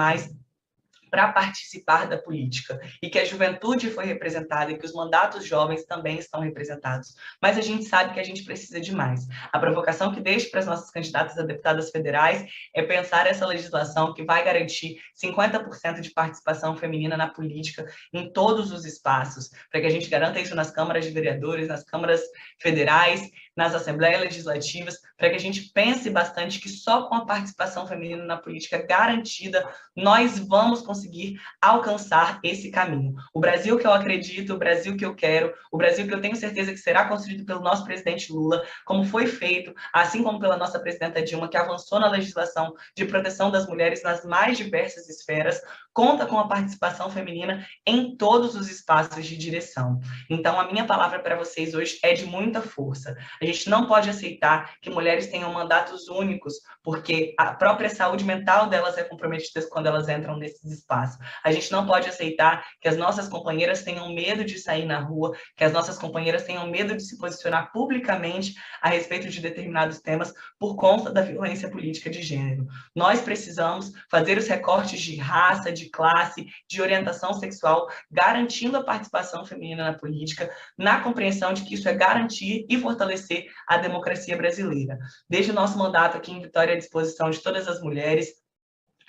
para 1.10 1.32
participar 1.32 2.08
da 2.08 2.18
política 2.18 2.80
e 3.02 3.10
que 3.10 3.20
a 3.20 3.26
juventude 3.26 3.90
foi 3.90 4.06
representada 4.06 4.72
e 4.72 4.78
que 4.78 4.86
os 4.86 4.94
mandatos 4.94 5.46
jovens 5.46 5.86
também 5.86 6.18
estão 6.18 6.42
representados. 6.42 7.16
Mas 7.42 7.58
a 7.58 7.62
gente 7.62 7.86
sabe 7.86 8.14
que 8.14 8.20
a 8.20 8.24
gente 8.24 8.44
precisa 8.44 8.80
de 8.80 8.94
mais. 8.94 9.28
A 9.52 9.60
provocação 9.60 10.14
que 10.14 10.22
deixo 10.22 10.50
para 10.50 10.60
as 10.60 10.66
nossas 10.66 10.92
candidatas 10.92 11.38
a 11.38 11.44
deputadas 11.44 11.90
federais 11.90 12.46
é 12.74 12.84
pensar 12.84 13.28
essa 13.28 13.46
legislação 13.46 14.14
que 14.14 14.24
vai 14.24 14.44
garantir 14.44 14.98
50% 15.22 16.02
de 16.02 16.12
participação 16.12 16.76
feminina 16.76 17.18
na 17.18 17.28
política 17.28 17.86
em 18.14 18.32
todos 18.32 18.72
os 18.72 18.86
espaços, 18.86 19.50
para 19.72 19.82
que 19.82 19.88
a 19.88 19.92
gente 19.92 20.10
garanta 20.10 20.40
isso 20.40 20.56
nas 20.56 20.72
câmaras 20.72 21.06
de 21.06 21.12
vereadores, 21.12 21.68
nas 21.68 21.84
câmaras 21.84 22.22
federais, 22.60 23.30
nas 23.58 23.74
assembleias 23.74 24.22
legislativas, 24.22 25.00
para 25.18 25.32
que 25.32 25.36
a 25.36 25.40
gente 25.40 25.72
pense 25.74 26.10
bastante 26.12 26.60
que 26.60 26.70
só 26.70 27.10
com 27.10 27.16
a 27.16 27.26
participação 27.26 27.88
feminina 27.88 28.24
na 28.24 28.38
política 28.38 28.78
garantida 28.78 29.68
nós 29.96 30.38
vamos 30.38 30.82
conseguir 30.82 31.42
alcançar 31.60 32.40
esse 32.44 32.70
caminho. 32.70 33.16
O 33.34 33.40
Brasil 33.40 33.78
que 33.80 33.88
eu 33.88 33.92
acredito, 33.92 34.54
o 34.54 34.58
Brasil 34.58 34.96
que 34.96 35.04
eu 35.04 35.16
quero, 35.16 35.52
o 35.72 35.78
Brasil 35.78 36.08
que 36.08 36.14
eu 36.14 36.22
tenho 36.22 36.36
certeza 36.36 36.72
que 36.72 36.78
será 36.78 37.06
construído 37.06 37.46
pelo 37.46 37.62
nosso 37.62 37.84
presidente 37.84 38.32
Lula, 38.32 38.64
como 38.86 39.04
foi 39.04 39.26
feito, 39.26 39.74
assim 39.92 40.22
como 40.22 40.40
pela 40.40 40.56
nossa 40.56 40.80
presidenta 40.80 41.22
Dilma, 41.22 41.50
que 41.50 41.58
avançou 41.58 42.00
na 42.00 42.10
legislação 42.10 42.76
de 42.96 43.06
proteção 43.06 43.50
das 43.50 43.68
mulheres 43.68 44.04
nas 44.04 44.24
mais 44.24 44.56
diversas 44.56 45.10
esferas, 45.10 45.60
conta 45.98 46.28
com 46.28 46.38
a 46.38 46.48
participação 46.48 47.10
feminina 47.10 47.66
em 47.84 48.16
todos 48.16 48.54
os 48.54 48.70
espaços 48.70 49.26
de 49.26 49.36
direção. 49.36 50.00
Então, 50.30 50.60
a 50.60 50.72
minha 50.72 50.86
palavra 50.86 51.18
para 51.18 51.36
vocês 51.36 51.74
hoje 51.74 51.98
é 52.04 52.14
de 52.14 52.24
muita 52.24 52.62
força. 52.62 53.18
A 53.42 53.44
gente 53.44 53.68
não 53.68 53.88
pode 53.88 54.08
aceitar 54.08 54.76
que 54.80 54.92
mulheres 54.92 55.26
tenham 55.26 55.52
mandatos 55.52 56.08
únicos, 56.08 56.54
porque 56.84 57.34
a 57.36 57.52
própria 57.56 57.90
saúde 57.90 58.24
mental 58.24 58.70
delas 58.70 58.96
é 58.96 59.04
comprometida 59.04 59.68
quando 59.72 59.88
elas 59.88 60.08
entram 60.08 60.38
nesses 60.38 60.72
espaços. 60.72 61.18
A 61.44 61.52
gente 61.52 61.72
não 61.72 61.88
pode 61.88 62.08
aceitar 62.08 62.64
que 62.80 62.88
as 62.88 62.96
nossas 62.96 63.28
companheiras 63.28 63.82
tenham 63.82 64.14
medo 64.14 64.46
de 64.46 64.60
sair 64.60 64.86
na 64.86 65.00
rua, 65.00 65.36
que 65.56 65.64
as 65.64 65.74
nossas 65.74 65.98
companheiras 65.98 66.44
tenham 66.44 66.68
medo 66.68 66.96
de 66.96 67.02
se 67.02 67.18
posicionar 67.18 67.72
publicamente 67.72 68.54
a 68.84 68.90
respeito 68.90 69.30
de 69.30 69.42
determinados 69.42 70.00
temas 70.00 70.32
por 70.60 70.76
conta 70.76 71.12
da 71.12 71.22
violência 71.24 71.72
política 71.72 72.08
de 72.08 72.22
gênero. 72.22 72.68
Nós 72.96 73.20
precisamos 73.20 73.92
fazer 74.12 74.38
os 74.38 74.48
recortes 74.48 75.02
de 75.02 75.16
raça, 75.16 75.72
de 75.72 75.87
classe, 75.90 76.48
de 76.68 76.82
orientação 76.82 77.34
sexual, 77.34 77.88
garantindo 78.12 78.78
a 78.78 78.84
participação 78.84 79.46
feminina 79.46 79.92
na 79.92 79.98
política, 79.98 80.50
na 80.78 81.02
compreensão 81.02 81.54
de 81.54 81.64
que 81.64 81.76
isso 81.76 81.88
é 81.88 81.94
garantir 81.94 82.66
e 82.70 82.80
fortalecer 82.80 83.46
a 83.68 83.78
democracia 83.78 84.38
brasileira. 84.38 84.98
Desde 85.30 85.52
o 85.52 85.56
nosso 85.56 85.78
mandato 85.78 86.18
aqui 86.18 86.32
em 86.32 86.42
Vitória 86.42 86.74
à 86.74 86.78
disposição 86.78 87.30
de 87.30 87.40
todas 87.40 87.68
as 87.68 87.82
mulheres, 87.82 88.34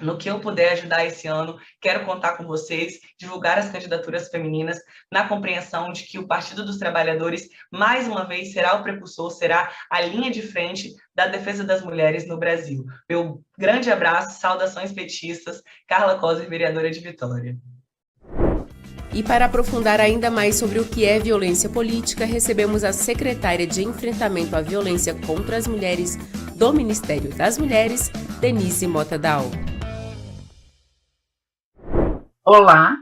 no 0.01 0.17
que 0.17 0.31
eu 0.31 0.41
puder 0.41 0.73
ajudar 0.73 1.05
esse 1.05 1.27
ano, 1.27 1.59
quero 1.81 2.05
contar 2.05 2.37
com 2.37 2.45
vocês, 2.45 2.99
divulgar 3.19 3.59
as 3.59 3.71
candidaturas 3.71 4.29
femininas, 4.29 4.79
na 5.11 5.29
compreensão 5.29 5.93
de 5.93 6.05
que 6.05 6.19
o 6.19 6.27
Partido 6.27 6.65
dos 6.65 6.79
Trabalhadores, 6.79 7.49
mais 7.71 8.07
uma 8.07 8.25
vez, 8.25 8.53
será 8.53 8.75
o 8.75 8.83
precursor, 8.83 9.31
será 9.31 9.71
a 9.91 10.01
linha 10.01 10.31
de 10.31 10.43
frente 10.43 10.95
da 11.15 11.27
defesa 11.27 11.65
das 11.65 11.83
mulheres 11.83 12.27
no 12.27 12.39
Brasil. 12.39 12.85
Meu 13.09 13.43
grande 13.59 13.91
abraço, 13.91 14.41
saudações 14.41 14.93
petistas, 14.93 15.63
Carla 15.87 16.19
Coser, 16.19 16.49
vereadora 16.49 16.91
de 16.91 17.01
Vitória. 17.01 17.57
E 19.13 19.23
para 19.23 19.47
aprofundar 19.47 20.01
ainda 20.01 20.31
mais 20.31 20.57
sobre 20.57 20.79
o 20.79 20.85
que 20.85 21.05
é 21.05 21.19
violência 21.19 21.69
política, 21.69 22.25
recebemos 22.25 22.85
a 22.85 22.93
secretária 22.93 23.67
de 23.67 23.83
Enfrentamento 23.83 24.55
à 24.55 24.61
Violência 24.61 25.15
contra 25.27 25.57
as 25.57 25.67
Mulheres 25.67 26.17
do 26.55 26.73
Ministério 26.73 27.31
das 27.31 27.57
Mulheres, 27.57 28.11
Denise 28.41 28.87
Mota 28.87 29.19
Dal. 29.19 29.51
Olá, 32.51 32.97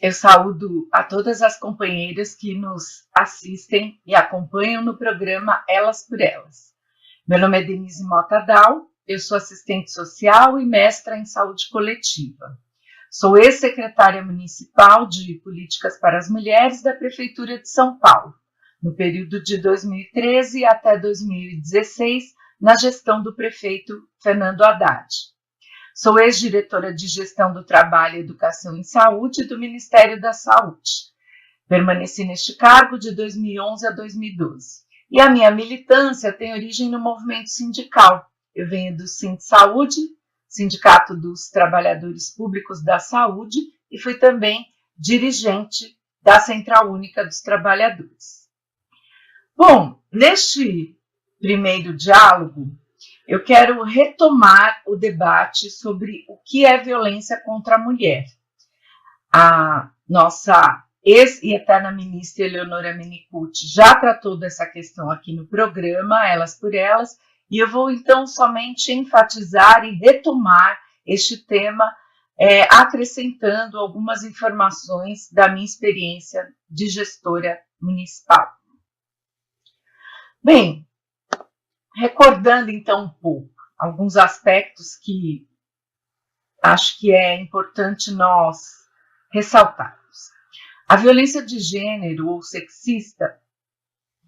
eu 0.00 0.12
saúdo 0.12 0.86
a 0.92 1.02
todas 1.02 1.42
as 1.42 1.58
companheiras 1.58 2.36
que 2.36 2.54
nos 2.54 3.08
assistem 3.12 4.00
e 4.06 4.14
acompanham 4.14 4.84
no 4.84 4.96
programa 4.96 5.64
Elas 5.68 6.06
por 6.06 6.20
Elas. 6.20 6.72
Meu 7.26 7.40
nome 7.40 7.58
é 7.58 7.64
Denise 7.64 8.06
Mota 8.06 8.38
Dal, 8.38 8.86
eu 9.04 9.18
sou 9.18 9.36
assistente 9.36 9.90
social 9.90 10.60
e 10.60 10.64
mestra 10.64 11.18
em 11.18 11.24
saúde 11.24 11.68
coletiva. 11.72 12.56
Sou 13.10 13.36
ex-secretária 13.36 14.24
municipal 14.24 15.08
de 15.08 15.40
Políticas 15.42 15.98
para 15.98 16.16
as 16.16 16.30
Mulheres 16.30 16.80
da 16.80 16.94
Prefeitura 16.94 17.58
de 17.58 17.68
São 17.68 17.98
Paulo, 17.98 18.32
no 18.80 18.94
período 18.94 19.42
de 19.42 19.60
2013 19.60 20.64
até 20.64 20.96
2016, 20.96 22.26
na 22.60 22.76
gestão 22.76 23.24
do 23.24 23.34
prefeito 23.34 24.00
Fernando 24.22 24.62
Haddad. 24.62 25.08
Sou 26.00 26.16
ex-diretora 26.16 26.94
de 26.94 27.08
Gestão 27.08 27.52
do 27.52 27.64
Trabalho, 27.64 28.20
Educação 28.20 28.76
e 28.76 28.84
Saúde 28.84 29.42
do 29.48 29.58
Ministério 29.58 30.20
da 30.20 30.32
Saúde. 30.32 31.08
Permaneci 31.66 32.24
neste 32.24 32.54
cargo 32.54 32.96
de 32.96 33.10
2011 33.10 33.84
a 33.84 33.90
2012. 33.90 34.84
E 35.10 35.20
a 35.20 35.28
minha 35.28 35.50
militância 35.50 36.32
tem 36.32 36.52
origem 36.52 36.88
no 36.88 37.00
movimento 37.00 37.48
sindical. 37.48 38.30
Eu 38.54 38.68
venho 38.68 38.96
do 38.96 39.08
Sind 39.08 39.40
Saúde, 39.40 39.96
Sindicato 40.46 41.16
dos 41.16 41.50
Trabalhadores 41.50 42.32
Públicos 42.32 42.80
da 42.80 43.00
Saúde, 43.00 43.58
e 43.90 43.98
fui 43.98 44.14
também 44.14 44.66
dirigente 44.96 45.98
da 46.22 46.38
Central 46.38 46.92
Única 46.92 47.24
dos 47.24 47.40
Trabalhadores. 47.40 48.48
Bom, 49.56 50.00
neste 50.12 50.96
primeiro 51.40 51.92
diálogo, 51.92 52.70
eu 53.28 53.44
quero 53.44 53.82
retomar 53.82 54.82
o 54.86 54.96
debate 54.96 55.70
sobre 55.70 56.24
o 56.26 56.38
que 56.38 56.64
é 56.64 56.82
violência 56.82 57.38
contra 57.44 57.74
a 57.74 57.78
mulher. 57.78 58.24
A 59.30 59.90
nossa 60.08 60.82
ex 61.04 61.42
e 61.42 61.54
eterna 61.54 61.92
ministra 61.92 62.46
Eleonora 62.46 62.94
Menicucci 62.94 63.66
já 63.66 63.94
tratou 63.94 64.38
dessa 64.38 64.64
questão 64.64 65.10
aqui 65.10 65.36
no 65.36 65.46
programa, 65.46 66.26
Elas 66.26 66.58
por 66.58 66.74
Elas, 66.74 67.18
e 67.50 67.58
eu 67.58 67.68
vou 67.68 67.90
então 67.90 68.26
somente 68.26 68.94
enfatizar 68.94 69.84
e 69.84 69.90
retomar 69.98 70.78
este 71.04 71.36
tema, 71.36 71.84
é, 72.40 72.62
acrescentando 72.62 73.78
algumas 73.78 74.22
informações 74.24 75.30
da 75.30 75.48
minha 75.48 75.66
experiência 75.66 76.48
de 76.70 76.88
gestora 76.88 77.58
municipal. 77.78 78.48
Bem, 80.42 80.87
recordando 81.98 82.70
então 82.70 83.06
um 83.06 83.08
pouco 83.08 83.52
alguns 83.76 84.16
aspectos 84.16 84.94
que 84.96 85.48
acho 86.62 86.96
que 86.98 87.12
é 87.12 87.40
importante 87.40 88.12
nós 88.12 88.58
ressaltarmos. 89.32 90.30
A 90.88 90.94
violência 90.94 91.44
de 91.44 91.58
gênero 91.58 92.28
ou 92.28 92.40
sexista 92.40 93.38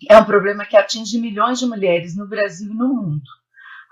é 0.08 0.18
um 0.18 0.24
problema 0.24 0.66
que 0.66 0.76
atinge 0.76 1.20
milhões 1.20 1.60
de 1.60 1.66
mulheres 1.66 2.16
no 2.16 2.26
Brasil 2.26 2.72
e 2.72 2.76
no 2.76 2.88
mundo, 2.88 3.22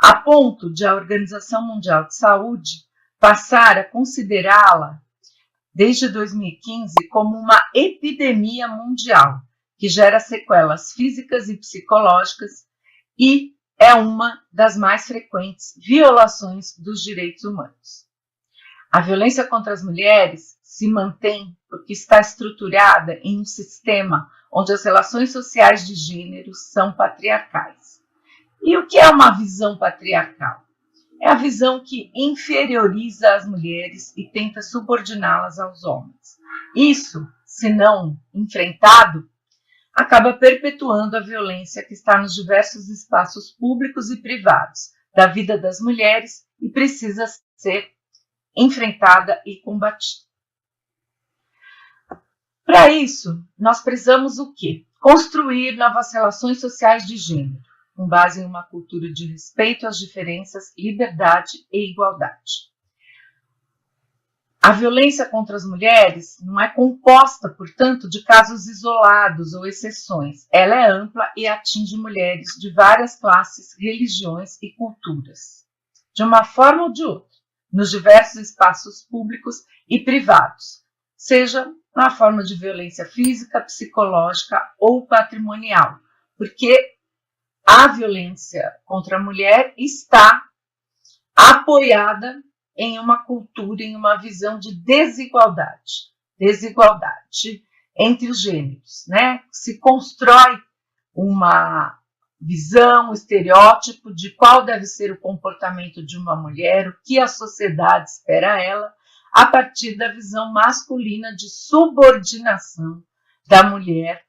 a 0.03 0.17
ponto 0.17 0.73
de 0.73 0.85
a 0.85 0.95
Organização 0.95 1.65
Mundial 1.65 2.07
de 2.07 2.17
Saúde 2.17 2.71
passar 3.21 3.79
a 3.79 3.85
considerá-la, 3.85 5.01
desde 5.73 6.09
2015, 6.09 6.95
como 7.11 7.37
uma 7.37 7.63
epidemia 7.73 8.67
mundial 8.67 9.41
que 9.77 9.89
gera 9.89 10.19
sequelas 10.19 10.93
físicas 10.93 11.49
e 11.49 11.57
psicológicas 11.57 12.67
e 13.17 13.58
é 13.79 13.95
uma 13.95 14.43
das 14.53 14.77
mais 14.77 15.07
frequentes 15.07 15.75
violações 15.77 16.77
dos 16.79 17.03
direitos 17.03 17.45
humanos. 17.45 18.07
A 18.91 19.01
violência 19.01 19.45
contra 19.45 19.73
as 19.73 19.83
mulheres 19.83 20.59
se 20.63 20.89
mantém 20.89 21.57
porque 21.69 21.93
está 21.93 22.19
estruturada 22.21 23.15
em 23.23 23.41
um 23.41 23.45
sistema 23.45 24.31
onde 24.51 24.73
as 24.73 24.85
relações 24.85 25.31
sociais 25.31 25.87
de 25.87 25.95
gênero 25.95 26.55
são 26.55 26.93
patriarcais. 26.93 28.03
E 28.63 28.77
o 28.77 28.87
que 28.87 28.99
é 28.99 29.09
uma 29.09 29.31
visão 29.31 29.77
patriarcal? 29.79 30.65
É 31.21 31.29
a 31.29 31.35
visão 31.35 31.83
que 31.85 32.11
inferioriza 32.15 33.35
as 33.35 33.47
mulheres 33.47 34.17
e 34.17 34.25
tenta 34.25 34.63
subordiná-las 34.63 35.59
aos 35.59 35.85
homens. 35.85 36.39
Isso, 36.75 37.27
se 37.45 37.69
não 37.69 38.17
enfrentado, 38.33 39.29
acaba 39.99 40.33
perpetuando 40.33 41.17
a 41.17 41.21
violência 41.21 41.85
que 41.85 41.93
está 41.93 42.19
nos 42.19 42.33
diversos 42.33 42.89
espaços 42.89 43.51
públicos 43.51 44.11
e 44.13 44.23
privados 44.23 44.93
da 45.13 45.27
vida 45.27 45.59
das 45.59 45.81
mulheres 45.81 46.47
e 46.61 46.69
precisa 46.69 47.27
ser 47.57 47.91
enfrentada 48.57 49.43
e 49.45 49.57
combatida. 49.61 50.23
Para 52.65 52.93
isso, 52.93 53.45
nós 53.59 53.83
precisamos 53.83 54.39
o 54.39 54.55
quê? 54.55 54.87
Construir 55.01 55.77
novas 55.77 56.13
relações 56.13 56.61
sociais 56.61 57.05
de 57.05 57.17
gênero, 57.17 57.61
com 57.97 58.07
base 58.07 58.41
em 58.41 58.45
uma 58.45 58.63
cultura 58.63 59.13
de 59.13 59.27
respeito 59.27 59.85
às 59.85 59.99
diferenças, 59.99 60.73
liberdade 60.79 61.67
e 61.73 61.91
igualdade. 61.91 62.69
A 64.69 64.73
violência 64.73 65.25
contra 65.25 65.57
as 65.57 65.65
mulheres 65.65 66.37
não 66.43 66.61
é 66.61 66.69
composta, 66.69 67.49
portanto, 67.49 68.07
de 68.07 68.23
casos 68.23 68.67
isolados 68.67 69.55
ou 69.55 69.67
exceções. 69.67 70.47
Ela 70.53 70.75
é 70.75 70.91
ampla 70.91 71.33
e 71.35 71.47
atinge 71.47 71.97
mulheres 71.97 72.49
de 72.61 72.71
várias 72.75 73.19
classes, 73.19 73.75
religiões 73.79 74.63
e 74.63 74.75
culturas, 74.75 75.67
de 76.15 76.23
uma 76.23 76.45
forma 76.45 76.83
ou 76.83 76.93
de 76.93 77.03
outra, 77.03 77.35
nos 77.73 77.91
diversos 77.91 78.51
espaços 78.51 79.07
públicos 79.11 79.65
e 79.89 80.01
privados, 80.01 80.85
seja 81.17 81.67
na 81.97 82.11
forma 82.11 82.45
de 82.45 82.55
violência 82.55 83.07
física, 83.07 83.63
psicológica 83.63 84.61
ou 84.79 85.07
patrimonial, 85.07 85.99
porque 86.37 86.77
a 87.67 87.89
violência 87.89 88.71
contra 88.85 89.17
a 89.17 89.23
mulher 89.23 89.73
está 89.79 90.43
apoiada 91.35 92.43
em 92.79 92.99
uma 93.01 93.25
cultura, 93.25 93.83
em 93.83 93.97
uma 93.97 94.17
visão 94.17 94.59
de 94.59 94.73
desigualdade, 94.73 96.13
desigualdade 96.39 97.65
entre 97.99 98.31
os 98.31 98.41
gêneros, 98.41 99.05
né? 99.09 99.43
Se 99.51 99.81
constrói 99.81 100.57
uma 101.13 101.99
visão, 102.41 103.11
um 103.11 103.13
estereótipo 103.13 104.15
de 104.15 104.31
qual 104.31 104.65
deve 104.65 104.87
ser 104.87 105.11
o 105.11 105.21
comportamento 105.21 106.07
de 106.07 106.17
uma 106.17 106.37
mulher, 106.37 106.89
o 106.89 106.97
que 107.05 107.19
a 107.19 107.27
sociedade 107.27 108.09
espera 108.09 108.63
ela, 108.63 108.95
a 109.33 109.47
partir 109.47 109.97
da 109.97 110.13
visão 110.13 110.53
masculina 110.53 111.35
de 111.35 111.49
subordinação 111.51 113.03
da 113.49 113.65
mulher 113.65 114.23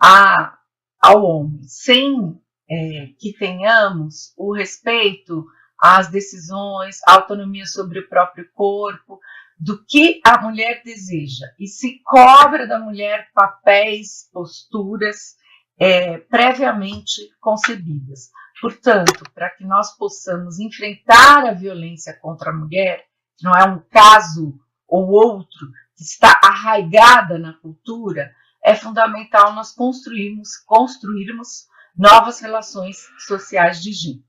a, 0.00 0.56
ao 1.00 1.24
homem, 1.24 1.64
sem 1.64 2.40
é, 2.70 3.08
que 3.18 3.32
tenhamos 3.32 4.32
o 4.36 4.54
respeito 4.54 5.44
às 5.80 6.08
decisões, 6.08 6.98
a 7.06 7.14
autonomia 7.14 7.66
sobre 7.66 8.00
o 8.00 8.08
próprio 8.08 8.48
corpo, 8.54 9.20
do 9.58 9.82
que 9.84 10.20
a 10.24 10.40
mulher 10.42 10.82
deseja, 10.84 11.46
e 11.58 11.66
se 11.66 12.00
cobra 12.04 12.66
da 12.66 12.78
mulher 12.78 13.28
papéis, 13.34 14.28
posturas 14.32 15.36
é, 15.78 16.18
previamente 16.18 17.22
concebidas. 17.40 18.30
Portanto, 18.60 19.24
para 19.34 19.50
que 19.50 19.64
nós 19.64 19.96
possamos 19.96 20.58
enfrentar 20.58 21.46
a 21.46 21.52
violência 21.52 22.18
contra 22.20 22.50
a 22.50 22.54
mulher, 22.54 23.04
não 23.42 23.52
é 23.52 23.64
um 23.64 23.80
caso 23.90 24.58
ou 24.88 25.08
outro 25.08 25.66
que 25.96 26.02
está 26.02 26.38
arraigada 26.42 27.38
na 27.38 27.54
cultura, 27.54 28.30
é 28.64 28.74
fundamental 28.74 29.52
nós 29.52 29.72
construirmos, 29.72 30.56
construirmos 30.66 31.66
novas 31.96 32.40
relações 32.40 32.98
sociais 33.26 33.82
de 33.82 33.92
gênero. 33.92 34.25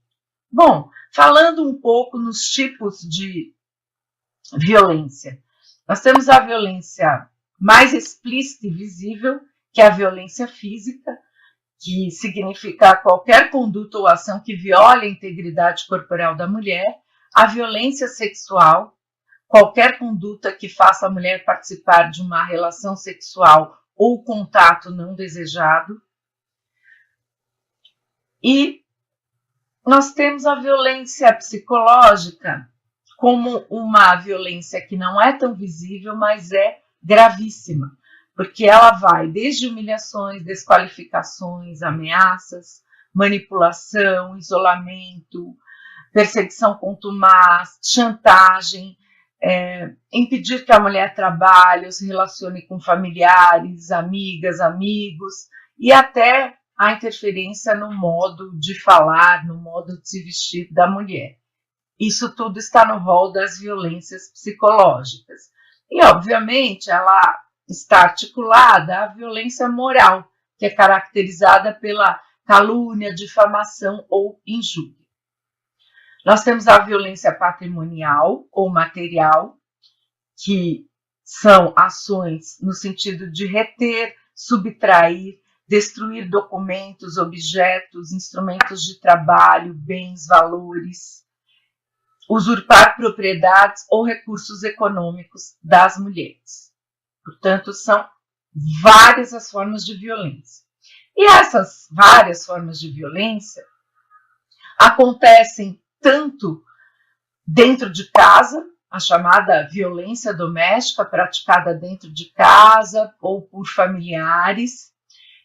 Bom, 0.50 0.90
falando 1.12 1.68
um 1.68 1.78
pouco 1.78 2.18
nos 2.18 2.40
tipos 2.40 3.00
de 3.00 3.54
violência, 4.56 5.42
nós 5.86 6.00
temos 6.00 6.28
a 6.28 6.40
violência 6.40 7.28
mais 7.58 7.92
explícita 7.92 8.66
e 8.66 8.70
visível, 8.70 9.40
que 9.72 9.80
é 9.80 9.86
a 9.86 9.90
violência 9.90 10.48
física, 10.48 11.18
que 11.78 12.10
significa 12.10 12.96
qualquer 12.96 13.50
conduta 13.50 13.98
ou 13.98 14.06
ação 14.06 14.42
que 14.42 14.56
viole 14.56 15.06
a 15.06 15.10
integridade 15.10 15.86
corporal 15.86 16.36
da 16.36 16.46
mulher, 16.46 16.98
a 17.34 17.46
violência 17.46 18.08
sexual, 18.08 18.98
qualquer 19.46 19.98
conduta 19.98 20.52
que 20.52 20.68
faça 20.68 21.06
a 21.06 21.10
mulher 21.10 21.44
participar 21.44 22.10
de 22.10 22.22
uma 22.22 22.44
relação 22.44 22.96
sexual 22.96 23.78
ou 23.94 24.22
contato 24.24 24.90
não 24.90 25.14
desejado. 25.14 26.00
E 28.42 28.82
nós 29.88 30.12
temos 30.12 30.44
a 30.44 30.54
violência 30.56 31.32
psicológica 31.32 32.68
como 33.16 33.64
uma 33.70 34.16
violência 34.16 34.86
que 34.86 34.98
não 34.98 35.18
é 35.18 35.32
tão 35.32 35.54
visível, 35.54 36.14
mas 36.14 36.52
é 36.52 36.80
gravíssima, 37.02 37.90
porque 38.36 38.66
ela 38.66 38.90
vai 38.90 39.28
desde 39.28 39.66
humilhações, 39.66 40.44
desqualificações, 40.44 41.80
ameaças, 41.80 42.82
manipulação, 43.14 44.36
isolamento, 44.36 45.56
perseguição 46.12 46.74
contumaz, 46.74 47.78
chantagem, 47.82 48.94
é, 49.42 49.94
impedir 50.12 50.66
que 50.66 50.72
a 50.72 50.80
mulher 50.80 51.14
trabalhe, 51.14 51.90
se 51.90 52.06
relacione 52.06 52.60
com 52.60 52.78
familiares, 52.78 53.90
amigas, 53.90 54.60
amigos 54.60 55.48
e 55.78 55.90
até 55.90 56.58
a 56.78 56.92
interferência 56.92 57.74
no 57.74 57.92
modo 57.92 58.56
de 58.56 58.80
falar, 58.80 59.44
no 59.44 59.56
modo 59.56 60.00
de 60.00 60.08
se 60.08 60.22
vestir 60.22 60.72
da 60.72 60.88
mulher. 60.88 61.36
Isso 61.98 62.34
tudo 62.36 62.58
está 62.58 62.86
no 62.86 62.98
rol 62.98 63.32
das 63.32 63.58
violências 63.58 64.30
psicológicas. 64.30 65.50
E, 65.90 66.04
obviamente, 66.04 66.88
ela 66.88 67.36
está 67.68 68.02
articulada 68.02 69.00
à 69.00 69.06
violência 69.08 69.68
moral, 69.68 70.30
que 70.56 70.66
é 70.66 70.70
caracterizada 70.70 71.74
pela 71.74 72.20
calúnia, 72.46 73.12
difamação 73.12 74.06
ou 74.08 74.40
injúria. 74.46 74.94
Nós 76.24 76.44
temos 76.44 76.68
a 76.68 76.78
violência 76.78 77.34
patrimonial 77.34 78.44
ou 78.52 78.70
material, 78.70 79.56
que 80.36 80.86
são 81.24 81.74
ações 81.76 82.58
no 82.60 82.72
sentido 82.72 83.30
de 83.30 83.46
reter, 83.46 84.14
subtrair, 84.34 85.40
destruir 85.68 86.30
documentos, 86.30 87.18
objetos, 87.18 88.10
instrumentos 88.10 88.82
de 88.84 88.98
trabalho, 88.98 89.74
bens, 89.74 90.26
valores, 90.26 91.26
usurpar 92.28 92.96
propriedades 92.96 93.84
ou 93.90 94.04
recursos 94.04 94.62
econômicos 94.62 95.56
das 95.62 95.98
mulheres. 95.98 96.72
Portanto, 97.22 97.72
são 97.74 98.08
várias 98.82 99.34
as 99.34 99.50
formas 99.50 99.84
de 99.84 99.94
violência. 99.94 100.64
E 101.14 101.26
essas 101.26 101.86
várias 101.90 102.46
formas 102.46 102.80
de 102.80 102.90
violência 102.90 103.62
acontecem 104.78 105.82
tanto 106.00 106.62
dentro 107.46 107.90
de 107.90 108.10
casa, 108.10 108.64
a 108.90 108.98
chamada 108.98 109.68
violência 109.68 110.32
doméstica 110.32 111.04
praticada 111.04 111.74
dentro 111.74 112.10
de 112.10 112.26
casa 112.32 113.12
ou 113.20 113.42
por 113.42 113.66
familiares, 113.66 114.92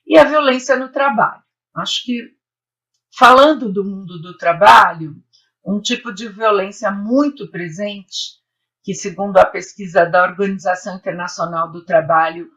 e 0.05 0.17
a 0.17 0.23
violência 0.23 0.77
no 0.77 0.89
trabalho. 0.89 1.41
Acho 1.75 2.03
que, 2.03 2.35
falando 3.17 3.71
do 3.71 3.83
mundo 3.83 4.21
do 4.21 4.37
trabalho, 4.37 5.15
um 5.65 5.81
tipo 5.81 6.13
de 6.13 6.27
violência 6.27 6.91
muito 6.91 7.49
presente, 7.49 8.41
que, 8.83 8.93
segundo 8.93 9.37
a 9.37 9.45
pesquisa 9.45 10.05
da 10.05 10.23
Organização 10.23 10.97
Internacional 10.97 11.71
do 11.71 11.85
Trabalho, 11.85 12.49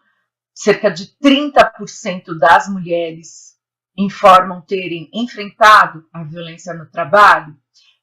cerca 0.52 0.90
de 0.90 1.06
30% 1.22 2.36
das 2.38 2.68
mulheres 2.68 3.54
informam 3.96 4.60
terem 4.60 5.08
enfrentado 5.14 6.06
a 6.12 6.22
violência 6.24 6.74
no 6.74 6.90
trabalho, 6.90 7.56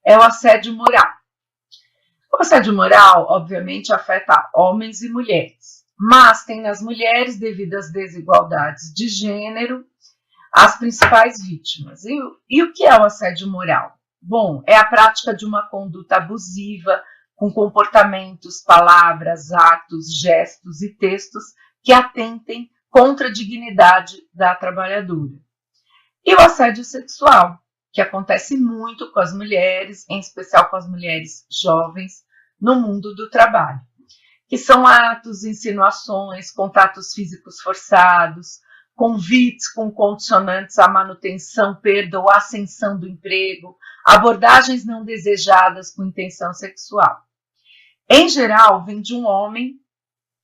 é 0.05 0.17
o 0.17 0.21
assédio 0.21 0.73
moral. 0.73 1.11
O 2.31 2.41
assédio 2.41 2.73
moral, 2.73 3.27
obviamente, 3.29 3.93
afeta 3.93 4.49
homens 4.55 5.01
e 5.01 5.09
mulheres, 5.09 5.82
mas 6.05 6.43
tem 6.43 6.61
nas 6.61 6.81
mulheres, 6.81 7.39
devido 7.39 7.75
às 7.75 7.89
desigualdades 7.89 8.93
de 8.93 9.07
gênero, 9.07 9.85
as 10.51 10.77
principais 10.77 11.41
vítimas. 11.41 12.03
E, 12.03 12.13
e 12.49 12.61
o 12.61 12.73
que 12.73 12.83
é 12.83 12.93
o 12.93 13.05
assédio 13.05 13.49
moral? 13.49 13.97
Bom, 14.21 14.61
é 14.67 14.75
a 14.75 14.83
prática 14.83 15.33
de 15.33 15.45
uma 15.45 15.65
conduta 15.69 16.17
abusiva, 16.17 17.01
com 17.33 17.53
comportamentos, 17.53 18.61
palavras, 18.61 19.49
atos, 19.53 20.19
gestos 20.19 20.81
e 20.81 20.93
textos 20.93 21.45
que 21.81 21.93
atentem 21.93 22.69
contra 22.89 23.29
a 23.29 23.31
dignidade 23.31 24.17
da 24.33 24.53
trabalhadora. 24.55 25.39
E 26.25 26.35
o 26.35 26.41
assédio 26.41 26.83
sexual, 26.83 27.57
que 27.93 28.01
acontece 28.01 28.57
muito 28.57 29.09
com 29.13 29.21
as 29.21 29.33
mulheres, 29.33 30.05
em 30.09 30.19
especial 30.19 30.69
com 30.69 30.75
as 30.75 30.85
mulheres 30.85 31.45
jovens, 31.49 32.25
no 32.59 32.75
mundo 32.75 33.15
do 33.15 33.29
trabalho, 33.29 33.79
que 34.53 34.57
são 34.59 34.85
atos, 34.85 35.43
insinuações, 35.43 36.51
contatos 36.51 37.11
físicos 37.11 37.59
forçados, 37.59 38.59
convites 38.93 39.67
com 39.67 39.89
condicionantes 39.89 40.77
à 40.77 40.87
manutenção, 40.87 41.73
perda 41.77 42.19
ou 42.19 42.29
ascensão 42.29 42.99
do 42.99 43.07
emprego, 43.07 43.75
abordagens 44.05 44.85
não 44.85 45.03
desejadas 45.03 45.89
com 45.89 46.05
intenção 46.05 46.53
sexual. 46.53 47.23
Em 48.07 48.29
geral, 48.29 48.85
vem 48.85 49.01
de 49.01 49.15
um 49.15 49.25
homem 49.25 49.79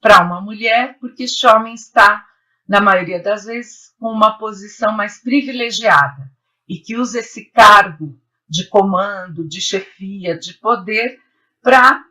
para 0.02 0.24
uma 0.24 0.42
mulher, 0.42 0.98
porque 1.00 1.26
este 1.26 1.46
homem 1.46 1.76
está, 1.76 2.26
na 2.68 2.82
maioria 2.82 3.22
das 3.22 3.46
vezes, 3.46 3.94
com 4.00 4.08
uma 4.08 4.40
posição 4.40 4.92
mais 4.92 5.22
privilegiada 5.22 6.32
e 6.68 6.80
que 6.80 6.98
usa 6.98 7.20
esse 7.20 7.46
cargo 7.52 8.20
de 8.50 8.68
comando, 8.70 9.48
de 9.48 9.62
chefia, 9.62 10.36
de 10.36 10.56
poder 10.56 11.20
para 11.62 12.09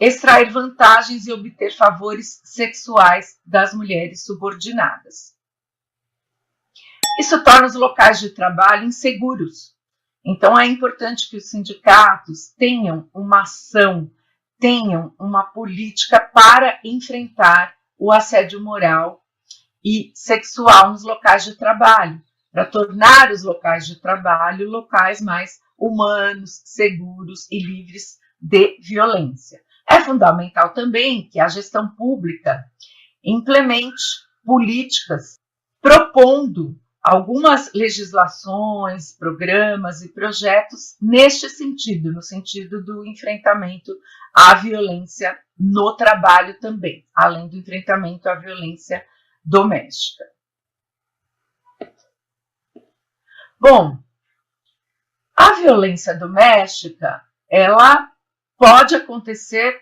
extrair 0.00 0.50
vantagens 0.50 1.26
e 1.26 1.32
obter 1.32 1.74
favores 1.74 2.40
sexuais 2.44 3.38
das 3.44 3.72
mulheres 3.72 4.24
subordinadas. 4.24 5.34
Isso 7.18 7.42
torna 7.42 7.66
os 7.66 7.74
locais 7.74 8.20
de 8.20 8.30
trabalho 8.30 8.84
inseguros. 8.84 9.74
Então 10.24 10.58
é 10.58 10.66
importante 10.66 11.30
que 11.30 11.36
os 11.36 11.48
sindicatos 11.48 12.52
tenham 12.58 13.08
uma 13.14 13.42
ação, 13.42 14.10
tenham 14.58 15.14
uma 15.18 15.44
política 15.44 16.20
para 16.20 16.78
enfrentar 16.84 17.74
o 17.98 18.12
assédio 18.12 18.62
moral 18.62 19.24
e 19.84 20.10
sexual 20.14 20.90
nos 20.90 21.04
locais 21.04 21.44
de 21.44 21.54
trabalho 21.54 22.20
para 22.52 22.66
tornar 22.66 23.30
os 23.30 23.42
locais 23.42 23.86
de 23.86 24.00
trabalho 24.00 24.68
locais 24.68 25.20
mais 25.20 25.60
humanos, 25.78 26.62
seguros 26.64 27.46
e 27.50 27.58
livres 27.62 28.18
de 28.40 28.78
violência. 28.80 29.60
É 29.88 30.00
fundamental 30.00 30.72
também 30.74 31.28
que 31.28 31.38
a 31.38 31.48
gestão 31.48 31.88
pública 31.94 32.64
implemente 33.22 34.02
políticas 34.44 35.38
propondo 35.80 36.78
algumas 37.02 37.72
legislações, 37.72 39.16
programas 39.16 40.02
e 40.02 40.12
projetos 40.12 40.96
neste 41.00 41.48
sentido, 41.48 42.12
no 42.12 42.20
sentido 42.20 42.82
do 42.84 43.06
enfrentamento 43.06 43.92
à 44.34 44.54
violência 44.54 45.38
no 45.56 45.96
trabalho 45.96 46.58
também, 46.58 47.06
além 47.14 47.48
do 47.48 47.56
enfrentamento 47.56 48.28
à 48.28 48.34
violência 48.34 49.06
doméstica. 49.44 50.24
Bom, 53.60 53.98
a 55.36 55.52
violência 55.60 56.12
doméstica, 56.12 57.22
ela 57.48 58.10
pode 58.58 58.94
acontecer 58.94 59.80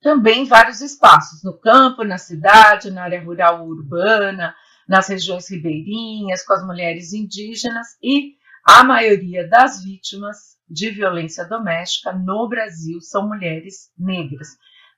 também 0.00 0.42
em 0.42 0.46
vários 0.46 0.80
espaços, 0.80 1.42
no 1.44 1.56
campo, 1.58 2.02
na 2.02 2.18
cidade, 2.18 2.90
na 2.90 3.04
área 3.04 3.22
rural 3.22 3.62
ou 3.62 3.68
urbana, 3.68 4.54
nas 4.88 5.08
regiões 5.08 5.48
ribeirinhas, 5.48 6.44
com 6.44 6.52
as 6.52 6.66
mulheres 6.66 7.12
indígenas 7.12 7.96
e 8.02 8.34
a 8.64 8.84
maioria 8.84 9.48
das 9.48 9.82
vítimas 9.82 10.56
de 10.68 10.90
violência 10.90 11.44
doméstica 11.44 12.12
no 12.12 12.48
Brasil 12.48 13.00
são 13.00 13.28
mulheres 13.28 13.92
negras, 13.98 14.48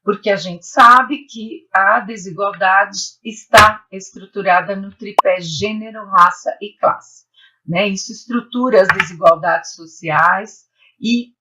porque 0.03 0.31
a 0.31 0.37
gente 0.37 0.67
sabe 0.67 1.25
que 1.27 1.67
a 1.73 2.01
desigualdade 2.01 2.99
está 3.25 3.85
estruturada 3.91 4.77
no 4.77 4.95
tripé 4.95 5.41
gênero, 5.41 6.07
raça 6.07 6.57
e 6.61 6.77
classe. 6.79 7.25
Né? 7.67 7.89
Isso 7.89 8.13
estrutura 8.13 8.83
as 8.83 8.89
desigualdades 8.89 9.75
sociais 9.75 10.65
e 11.01 11.33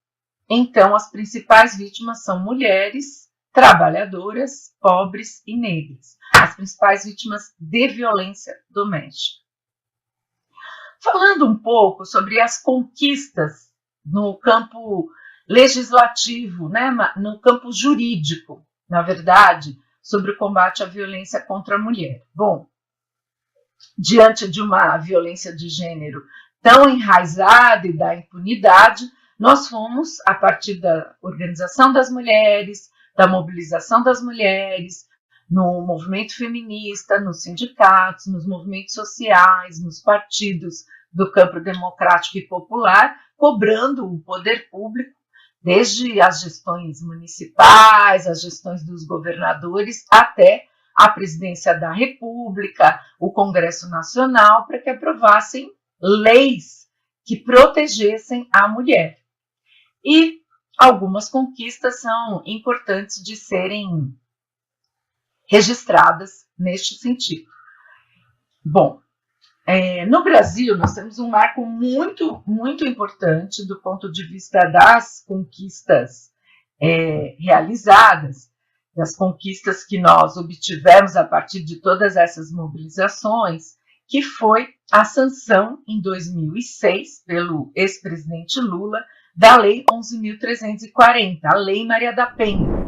então 0.48 0.94
as 0.94 1.10
principais 1.10 1.76
vítimas 1.76 2.24
são 2.24 2.38
mulheres, 2.40 3.28
trabalhadoras, 3.52 4.74
pobres 4.80 5.42
e 5.46 5.56
negras, 5.56 6.16
as 6.34 6.54
principais 6.56 7.04
vítimas 7.04 7.54
de 7.58 7.88
violência 7.88 8.54
doméstica. 8.68 9.42
Falando 11.02 11.46
um 11.46 11.56
pouco 11.56 12.04
sobre 12.04 12.40
as 12.40 12.60
conquistas 12.60 13.70
no 14.04 14.36
campo 14.38 15.08
legislativo, 15.48 16.68
né, 16.68 16.90
no 17.16 17.38
campo 17.40 17.70
jurídico, 17.70 18.66
na 18.88 19.02
verdade, 19.02 19.78
sobre 20.02 20.32
o 20.32 20.36
combate 20.36 20.82
à 20.82 20.86
violência 20.86 21.40
contra 21.40 21.76
a 21.76 21.78
mulher. 21.78 22.26
Bom, 22.34 22.68
diante 23.96 24.50
de 24.50 24.60
uma 24.60 24.96
violência 24.98 25.54
de 25.54 25.68
gênero 25.68 26.22
tão 26.62 26.88
enraizada 26.88 27.86
e 27.86 27.96
da 27.96 28.16
impunidade, 28.16 29.04
nós 29.38 29.68
fomos, 29.68 30.20
a 30.26 30.34
partir 30.34 30.80
da 30.80 31.14
organização 31.20 31.92
das 31.92 32.10
mulheres, 32.10 32.90
da 33.16 33.26
mobilização 33.26 34.02
das 34.02 34.22
mulheres, 34.22 35.06
no 35.50 35.82
movimento 35.82 36.36
feminista, 36.36 37.20
nos 37.20 37.42
sindicatos, 37.42 38.26
nos 38.26 38.46
movimentos 38.46 38.94
sociais, 38.94 39.82
nos 39.82 40.00
partidos 40.00 40.84
do 41.12 41.30
campo 41.30 41.60
democrático 41.60 42.38
e 42.38 42.48
popular, 42.48 43.16
cobrando 43.36 44.06
o 44.06 44.20
poder 44.20 44.68
público, 44.70 45.12
desde 45.62 46.20
as 46.20 46.40
gestões 46.40 47.00
municipais, 47.02 48.26
as 48.26 48.42
gestões 48.42 48.84
dos 48.84 49.06
governadores, 49.06 50.04
até 50.10 50.66
a 50.94 51.08
presidência 51.08 51.74
da 51.74 51.92
República, 51.92 53.00
o 53.18 53.32
Congresso 53.32 53.88
Nacional, 53.88 54.66
para 54.66 54.78
que 54.78 54.90
aprovassem 54.90 55.70
leis 56.00 56.84
que 57.24 57.36
protegessem 57.36 58.48
a 58.52 58.68
mulher. 58.68 59.23
E 60.04 60.40
algumas 60.78 61.28
conquistas 61.28 62.00
são 62.00 62.42
importantes 62.44 63.22
de 63.22 63.36
serem 63.36 64.14
registradas 65.48 66.46
neste 66.58 66.96
sentido. 66.96 67.48
Bom, 68.64 69.00
é, 69.66 70.04
no 70.06 70.22
Brasil, 70.22 70.76
nós 70.76 70.94
temos 70.94 71.18
um 71.18 71.28
marco 71.28 71.64
muito, 71.64 72.42
muito 72.46 72.86
importante 72.86 73.66
do 73.66 73.80
ponto 73.80 74.12
de 74.12 74.26
vista 74.26 74.58
das 74.70 75.24
conquistas 75.26 76.30
é, 76.80 77.34
realizadas, 77.38 78.50
das 78.94 79.16
conquistas 79.16 79.84
que 79.84 79.98
nós 79.98 80.36
obtivemos 80.36 81.16
a 81.16 81.24
partir 81.24 81.64
de 81.64 81.80
todas 81.80 82.16
essas 82.16 82.52
mobilizações, 82.52 83.74
que 84.06 84.22
foi 84.22 84.68
a 84.92 85.04
sanção 85.04 85.82
em 85.88 86.00
2006 86.00 87.24
pelo 87.26 87.72
ex-presidente 87.74 88.60
Lula 88.60 89.02
da 89.36 89.56
Lei 89.56 89.84
11.340, 89.90 91.40
a 91.44 91.56
Lei 91.56 91.84
Maria 91.84 92.12
da 92.12 92.26
Penha. 92.26 92.84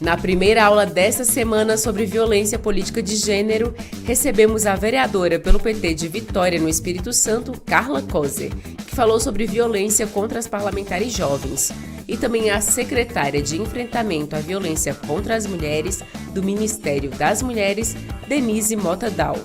Na 0.00 0.16
primeira 0.16 0.64
aula 0.64 0.86
desta 0.86 1.24
semana 1.24 1.76
sobre 1.76 2.06
violência 2.06 2.58
política 2.58 3.02
de 3.02 3.16
gênero, 3.16 3.74
recebemos 4.04 4.66
a 4.66 4.74
vereadora 4.74 5.38
pelo 5.38 5.60
PT 5.60 5.94
de 5.94 6.08
Vitória 6.08 6.60
no 6.60 6.68
Espírito 6.68 7.12
Santo, 7.12 7.58
Carla 7.60 8.02
Coser, 8.02 8.50
que 8.86 8.94
falou 8.94 9.20
sobre 9.20 9.46
violência 9.46 10.06
contra 10.06 10.38
as 10.38 10.46
parlamentares 10.46 11.12
jovens, 11.12 11.72
e 12.08 12.16
também 12.16 12.50
a 12.50 12.60
secretária 12.60 13.42
de 13.42 13.60
Enfrentamento 13.60 14.36
à 14.36 14.38
Violência 14.38 14.94
contra 14.94 15.34
as 15.34 15.46
Mulheres 15.46 16.02
do 16.32 16.42
Ministério 16.42 17.10
das 17.10 17.42
Mulheres, 17.42 17.96
Denise 18.28 18.76
Mota 18.76 19.10
Dal, 19.10 19.36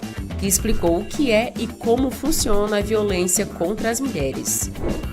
que 0.41 0.47
explicou 0.47 0.99
o 0.99 1.05
que 1.05 1.31
é 1.31 1.53
e 1.55 1.67
como 1.67 2.09
funciona 2.09 2.79
a 2.79 2.81
violência 2.81 3.45
contra 3.45 3.91
as 3.91 3.99
mulheres. 3.99 4.71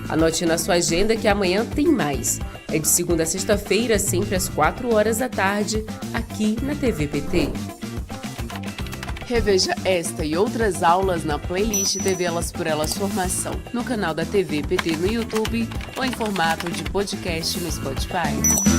Anote 0.09 0.43
na 0.43 0.57
sua 0.57 0.73
agenda 0.73 1.15
que 1.15 1.27
amanhã 1.27 1.63
tem 1.63 1.87
mais. 1.87 2.39
É 2.67 2.79
de 2.79 2.87
segunda 2.87 3.21
a 3.21 3.25
sexta-feira, 3.27 3.99
sempre 3.99 4.35
às 4.35 4.49
4 4.49 4.91
horas 4.91 5.19
da 5.19 5.29
tarde, 5.29 5.85
aqui 6.15 6.57
na 6.63 6.73
TV 6.73 7.07
PT. 7.07 7.49
Reveja 9.27 9.75
esta 9.85 10.25
e 10.25 10.35
outras 10.35 10.81
aulas 10.81 11.23
na 11.23 11.37
playlist 11.37 11.97
TV 11.97 12.23
Elas 12.23 12.51
por 12.51 12.65
Elas 12.65 12.97
Formação, 12.97 13.53
no 13.71 13.83
canal 13.83 14.15
da 14.15 14.25
TV 14.25 14.63
PT 14.63 14.97
no 14.97 15.05
YouTube 15.05 15.69
ou 15.95 16.03
em 16.03 16.11
formato 16.11 16.71
de 16.71 16.83
podcast 16.85 17.59
no 17.59 17.71
Spotify. 17.71 18.78